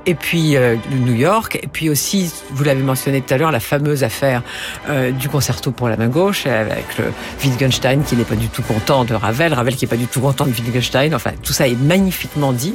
[0.07, 3.61] et puis euh, New York, et puis aussi, vous l'avez mentionné tout à l'heure, la
[3.61, 4.43] fameuse affaire
[4.89, 7.05] euh, du concerto pour la main gauche avec le
[7.43, 10.21] Wittgenstein qui n'est pas du tout content de Ravel, Ravel qui est pas du tout
[10.21, 12.75] content de Wittgenstein, enfin tout ça est magnifiquement dit.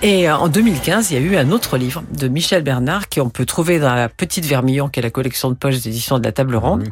[0.00, 3.30] Et euh, en 2015, il y a eu un autre livre de Michel Bernard qu'on
[3.30, 6.30] peut trouver dans la Petite Vermillon, qui est la collection de poches d'édition de la
[6.30, 6.84] Table Ronde.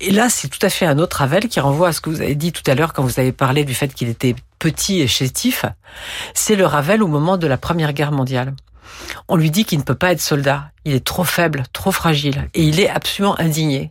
[0.00, 2.22] Et là, c'est tout à fait un autre Ravel qui renvoie à ce que vous
[2.22, 5.06] avez dit tout à l'heure quand vous avez parlé du fait qu'il était petit et
[5.06, 5.66] chétif.
[6.32, 8.54] C'est le Ravel au moment de la Première Guerre mondiale.
[9.28, 10.70] On lui dit qu'il ne peut pas être soldat.
[10.86, 12.48] Il est trop faible, trop fragile.
[12.54, 13.90] Et il est absolument indigné.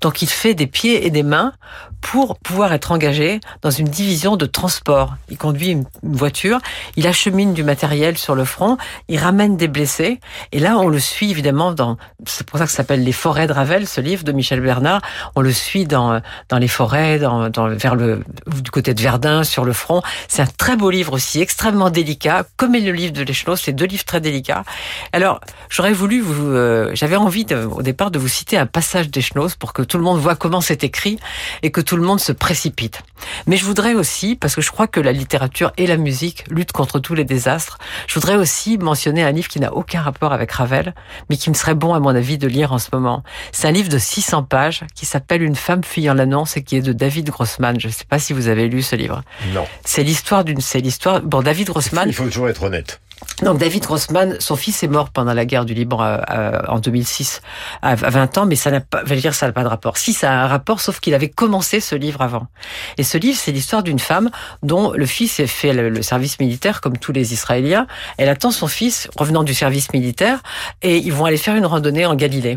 [0.00, 1.52] Donc il fait des pieds et des mains
[2.00, 5.16] pour pouvoir être engagé dans une division de transport.
[5.30, 6.60] Il conduit une voiture,
[6.96, 10.20] il achemine du matériel sur le front, il ramène des blessés,
[10.52, 11.96] et là on le suit évidemment dans,
[12.26, 15.02] c'est pour ça que ça s'appelle Les forêts de Ravel, ce livre de Michel Bernard,
[15.34, 18.22] on le suit dans, dans les forêts, dans, dans, vers le,
[18.62, 20.02] du côté de Verdun, sur le front.
[20.28, 23.72] C'est un très beau livre aussi, extrêmement délicat, comme est le livre de Leschnos, c'est
[23.72, 24.64] deux livres très délicats.
[25.12, 29.10] Alors, j'aurais voulu vous, euh, j'avais envie de, au départ de vous citer un passage
[29.10, 31.18] d'Eschnos pour que tout le monde voit comment c'est écrit
[31.62, 33.02] et que tout le monde se précipite.
[33.46, 36.72] Mais je voudrais aussi, parce que je crois que la littérature et la musique luttent
[36.72, 40.50] contre tous les désastres, je voudrais aussi mentionner un livre qui n'a aucun rapport avec
[40.52, 40.94] Ravel,
[41.30, 43.22] mais qui me serait bon à mon avis de lire en ce moment.
[43.52, 46.82] C'est un livre de 600 pages qui s'appelle Une femme fuyant l'annonce et qui est
[46.82, 47.78] de David Grossman.
[47.80, 49.22] Je ne sais pas si vous avez lu ce livre.
[49.52, 49.66] Non.
[49.84, 52.08] C'est l'histoire d'une, c'est l'histoire, bon, David Grossman.
[52.08, 53.00] Il faut toujours être honnête.
[53.42, 56.80] Donc David Grossman, son fils est mort pendant la guerre du Liban euh, euh, en
[56.80, 57.40] 2006
[57.82, 59.96] à 20 ans, mais ça n'a pas, dire, ça n'a pas de rapport.
[59.96, 62.48] Si ça a un rapport, sauf qu'il avait commencé ce livre avant.
[62.96, 64.30] Et ce livre, c'est l'histoire d'une femme
[64.64, 67.86] dont le fils fait le, le, service militaire comme tous les Israéliens.
[68.16, 70.42] Elle attend son fils revenant du service militaire
[70.82, 72.56] et ils vont aller faire une randonnée en Galilée.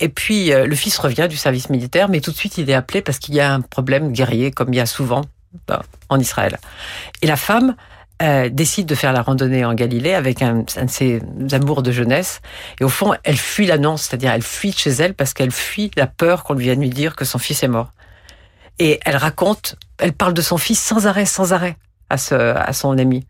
[0.00, 2.74] Et puis euh, le fils revient du service militaire, mais tout de suite il est
[2.74, 5.22] appelé parce qu'il y a un problème guerrier, comme il y a souvent
[5.68, 6.58] bah, en Israël.
[7.22, 7.76] Et la femme
[8.22, 12.40] euh, décide de faire la randonnée en Galilée avec un, de ses amours de jeunesse.
[12.80, 16.06] Et au fond, elle fuit l'annonce, c'est-à-dire elle fuit chez elle parce qu'elle fuit la
[16.06, 17.92] peur qu'on lui vient de lui dire que son fils est mort.
[18.78, 21.76] Et elle raconte, elle parle de son fils sans arrêt, sans arrêt
[22.08, 23.26] à, ce, à son ami.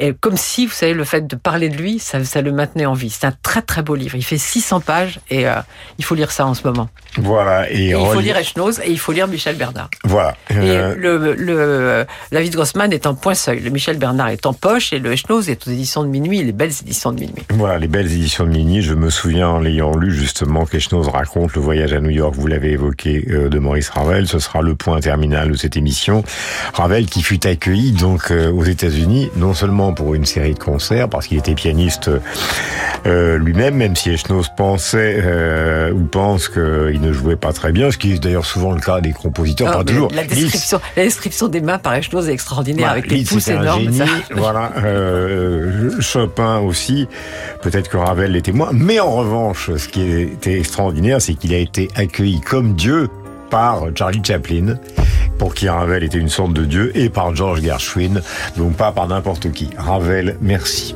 [0.00, 2.86] Et comme si, vous savez, le fait de parler de lui, ça, ça le maintenait
[2.86, 3.10] en vie.
[3.10, 4.16] C'est un très très beau livre.
[4.16, 5.54] Il fait 600 pages et euh,
[5.98, 6.88] il faut lire ça en ce moment.
[7.16, 7.70] Voilà.
[7.70, 9.88] Et, et il faut lire Echnoz et il faut lire Michel Bernard.
[10.02, 10.34] Voilà.
[10.50, 10.94] Euh...
[10.94, 13.60] Et le, le David Grossman est en point seuil.
[13.60, 16.52] Le Michel Bernard est en poche et le Echnoz est aux éditions de minuit, les
[16.52, 17.44] belles éditions de minuit.
[17.50, 18.82] Voilà, les belles éditions de minuit.
[18.82, 22.48] Je me souviens en l'ayant lu justement qu'Echnoz raconte le voyage à New York, vous
[22.48, 24.26] l'avez évoqué, euh, de Maurice Ravel.
[24.26, 26.24] Ce sera le point terminal de cette émission.
[26.72, 31.08] Ravel qui fut accueilli donc euh, aux États-Unis, non seulement pour une série de concert
[31.08, 32.10] parce qu'il était pianiste
[33.06, 37.90] euh, lui-même, même si Echnoz pensait euh, ou pense qu'il ne jouait pas très bien,
[37.90, 40.10] ce qui est d'ailleurs souvent le cas des compositeurs, pas toujours.
[40.14, 43.92] La description, la description des mains par Echnoz est extraordinaire, bah, avec des pouces énormes.
[43.92, 47.06] Génie, voilà, euh, Chopin aussi,
[47.60, 51.58] peut-être que Ravel l'était moins, mais en revanche, ce qui était extraordinaire, c'est qu'il a
[51.58, 53.08] été accueilli comme Dieu
[53.50, 54.76] par Charlie Chaplin
[55.38, 58.22] pour qui Ravel était une sorte de dieu, et par George Gershwin,
[58.56, 59.70] donc pas par n'importe qui.
[59.76, 60.94] Ravel, merci.